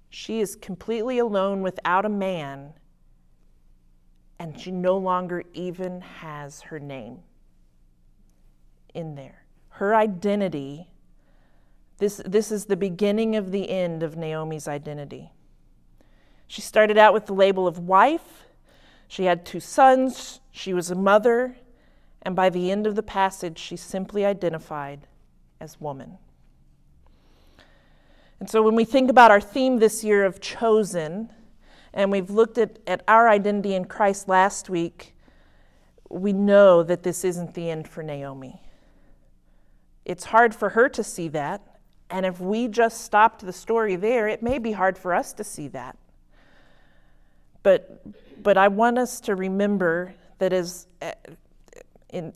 She 0.10 0.42
is 0.42 0.58
completely 0.58 1.18
alone 1.18 1.62
without 1.62 2.06
a 2.06 2.10
man, 2.10 2.74
and 4.38 4.60
she 4.60 4.72
no 4.72 4.98
longer 4.98 5.46
even 5.54 6.02
has 6.02 6.64
her 6.64 6.80
name 6.80 7.20
in 8.94 9.16
there. 9.16 9.46
Her 9.70 9.96
identity, 9.96 10.90
this, 12.00 12.22
this 12.26 12.52
is 12.52 12.66
the 12.66 12.76
beginning 12.76 13.38
of 13.38 13.52
the 13.52 13.70
end 13.70 14.04
of 14.04 14.18
Naomi's 14.18 14.68
identity. 14.68 15.32
She 16.46 16.60
started 16.60 16.98
out 16.98 17.14
with 17.14 17.26
the 17.26 17.34
label 17.34 17.68
of 17.68 17.80
wife, 17.80 18.44
she 19.08 19.24
had 19.24 19.46
two 19.46 19.62
sons, 19.62 20.42
she 20.52 20.74
was 20.74 20.92
a 20.92 20.96
mother, 20.96 21.56
and 22.22 22.36
by 22.36 22.50
the 22.50 22.70
end 22.70 22.86
of 22.86 22.96
the 22.96 23.04
passage, 23.04 23.58
she 23.58 23.78
simply 23.78 24.26
identified 24.26 25.08
as 25.62 25.80
woman. 25.80 26.18
And 28.40 28.50
so 28.50 28.64
when 28.64 28.76
we 28.76 28.84
think 28.84 29.10
about 29.10 29.30
our 29.30 29.40
theme 29.40 29.78
this 29.78 30.04
year 30.04 30.26
of 30.26 30.42
chosen, 30.42 31.30
and 31.94 32.12
we've 32.12 32.32
looked 32.32 32.58
at, 32.58 32.80
at 32.88 33.04
our 33.08 33.30
identity 33.30 33.76
in 33.76 33.86
Christ 33.86 34.28
last 34.28 34.70
week, 34.70 35.16
we 36.10 36.34
know 36.34 36.82
that 36.82 37.04
this 37.04 37.24
isn't 37.24 37.54
the 37.54 37.70
end 37.70 37.88
for 37.88 38.02
Naomi. 38.02 38.62
It's 40.04 40.26
hard 40.26 40.56
for 40.56 40.70
her 40.70 40.90
to 40.90 41.04
see 41.04 41.28
that. 41.30 41.62
And 42.10 42.26
if 42.26 42.40
we 42.40 42.68
just 42.68 43.02
stopped 43.02 43.46
the 43.46 43.54
story 43.54 43.96
there, 43.96 44.28
it 44.28 44.42
may 44.42 44.58
be 44.58 44.72
hard 44.72 44.98
for 44.98 45.14
us 45.14 45.32
to 45.34 45.44
see 45.44 45.68
that. 45.70 45.98
But, 47.62 48.02
but 48.42 48.58
I 48.58 48.68
want 48.68 48.98
us 48.98 49.20
to 49.22 49.36
remember 49.36 50.16
that 50.40 50.52
as 50.52 50.88
uh, 51.02 51.12
in, 52.10 52.34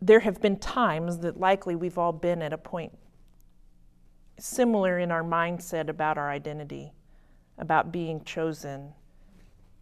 there 0.00 0.20
have 0.20 0.40
been 0.40 0.58
times 0.58 1.18
that 1.18 1.38
likely 1.38 1.74
we've 1.74 1.98
all 1.98 2.12
been 2.12 2.42
at 2.42 2.52
a 2.52 2.58
point 2.58 2.92
similar 4.38 4.98
in 4.98 5.10
our 5.10 5.24
mindset 5.24 5.88
about 5.88 6.16
our 6.16 6.30
identity, 6.30 6.92
about 7.58 7.90
being 7.90 8.22
chosen 8.22 8.92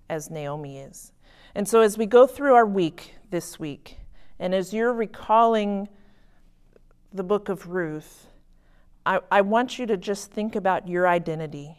as 0.09 0.31
Naomi 0.31 0.79
is. 0.79 1.13
And 1.55 1.69
so, 1.69 1.81
as 1.81 1.99
we 1.99 2.07
go 2.07 2.27
through 2.27 2.55
our 2.55 2.67
week 2.67 3.15
this 3.31 3.59
week, 3.59 3.99
and 4.39 4.55
as 4.55 4.73
you're 4.73 4.93
recalling 4.93 5.89
the 7.13 7.25
book 7.25 7.49
of 7.49 7.69
Ruth, 7.69 8.27
I, 9.05 9.21
I 9.31 9.41
want 9.41 9.79
you 9.79 9.87
to 9.87 9.97
just 9.97 10.31
think 10.31 10.57
about 10.57 10.89
your 10.89 11.09
identity. 11.09 11.79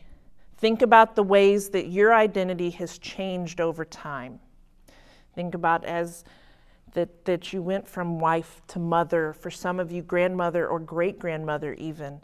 Think 0.57 0.81
about 0.81 1.15
the 1.15 1.23
ways 1.23 1.69
that 1.69 1.87
your 1.87 2.13
identity 2.13 2.71
has 2.71 2.97
changed 2.97 3.61
over 3.61 3.85
time. 3.85 4.39
Think 5.35 5.53
about 5.53 5.85
as 5.85 6.23
that, 6.93 7.25
that 7.25 7.53
you 7.53 7.61
went 7.61 7.87
from 7.87 8.19
wife 8.19 8.61
to 8.67 8.79
mother, 8.79 9.33
for 9.33 9.51
some 9.51 9.79
of 9.79 9.91
you, 9.91 10.01
grandmother 10.01 10.67
or 10.67 10.79
great 10.79 11.19
grandmother, 11.19 11.73
even. 11.73 12.21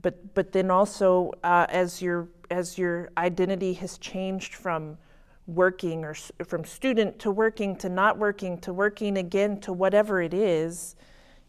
But, 0.00 0.34
but 0.34 0.52
then 0.52 0.70
also, 0.70 1.32
uh, 1.44 1.66
as, 1.68 2.02
you're, 2.02 2.28
as 2.50 2.76
your 2.76 3.10
identity 3.16 3.74
has 3.74 3.98
changed 3.98 4.54
from 4.54 4.98
working 5.46 6.04
or 6.04 6.14
from 6.14 6.64
student 6.64 7.18
to 7.18 7.30
working 7.30 7.74
to 7.76 7.88
not 7.88 8.16
working 8.16 8.58
to 8.58 8.72
working 8.72 9.18
again 9.18 9.58
to 9.60 9.72
whatever 9.72 10.22
it 10.22 10.34
is, 10.34 10.94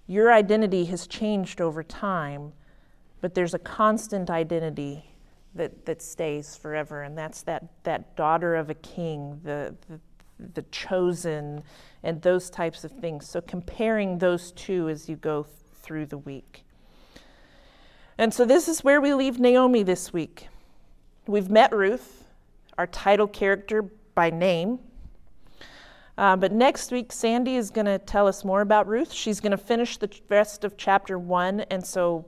your 0.07 0.33
identity 0.33 0.85
has 0.85 1.07
changed 1.07 1.61
over 1.61 1.83
time, 1.83 2.53
but 3.21 3.33
there's 3.33 3.53
a 3.53 3.59
constant 3.59 4.29
identity 4.29 5.05
that, 5.55 5.85
that 5.85 6.01
stays 6.01 6.55
forever, 6.55 7.03
and 7.03 7.17
that's 7.17 7.43
that, 7.43 7.63
that 7.83 8.15
daughter 8.15 8.55
of 8.55 8.69
a 8.69 8.73
king, 8.73 9.39
the, 9.43 9.75
the 10.53 10.63
chosen, 10.63 11.63
and 12.03 12.21
those 12.21 12.49
types 12.49 12.83
of 12.83 12.91
things. 12.91 13.27
So, 13.27 13.41
comparing 13.41 14.17
those 14.17 14.51
two 14.51 14.89
as 14.89 15.07
you 15.07 15.15
go 15.15 15.43
th- 15.43 15.55
through 15.81 16.07
the 16.07 16.17
week. 16.17 16.63
And 18.17 18.33
so, 18.33 18.45
this 18.45 18.67
is 18.67 18.83
where 18.83 19.01
we 19.01 19.13
leave 19.13 19.39
Naomi 19.39 19.83
this 19.83 20.13
week. 20.13 20.47
We've 21.25 21.49
met 21.49 21.73
Ruth, 21.73 22.25
our 22.77 22.87
title 22.87 23.27
character 23.27 23.83
by 24.15 24.29
name. 24.29 24.79
Uh, 26.17 26.35
but 26.35 26.51
next 26.51 26.91
week, 26.91 27.11
Sandy 27.11 27.55
is 27.55 27.71
going 27.71 27.87
to 27.87 27.97
tell 27.97 28.27
us 28.27 28.43
more 28.43 28.61
about 28.61 28.87
Ruth. 28.87 29.11
She's 29.11 29.39
going 29.39 29.51
to 29.51 29.57
finish 29.57 29.97
the 29.97 30.09
rest 30.29 30.63
of 30.63 30.77
chapter 30.77 31.17
one. 31.17 31.61
And 31.71 31.83
so, 31.83 32.25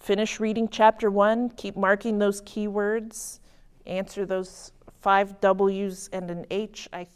finish 0.00 0.40
reading 0.40 0.68
chapter 0.68 1.10
one, 1.10 1.50
keep 1.50 1.76
marking 1.76 2.18
those 2.18 2.40
keywords, 2.42 3.38
answer 3.86 4.26
those 4.26 4.72
five 5.00 5.40
W's 5.40 6.08
and 6.12 6.30
an 6.30 6.44
H, 6.50 6.88
I 6.92 7.06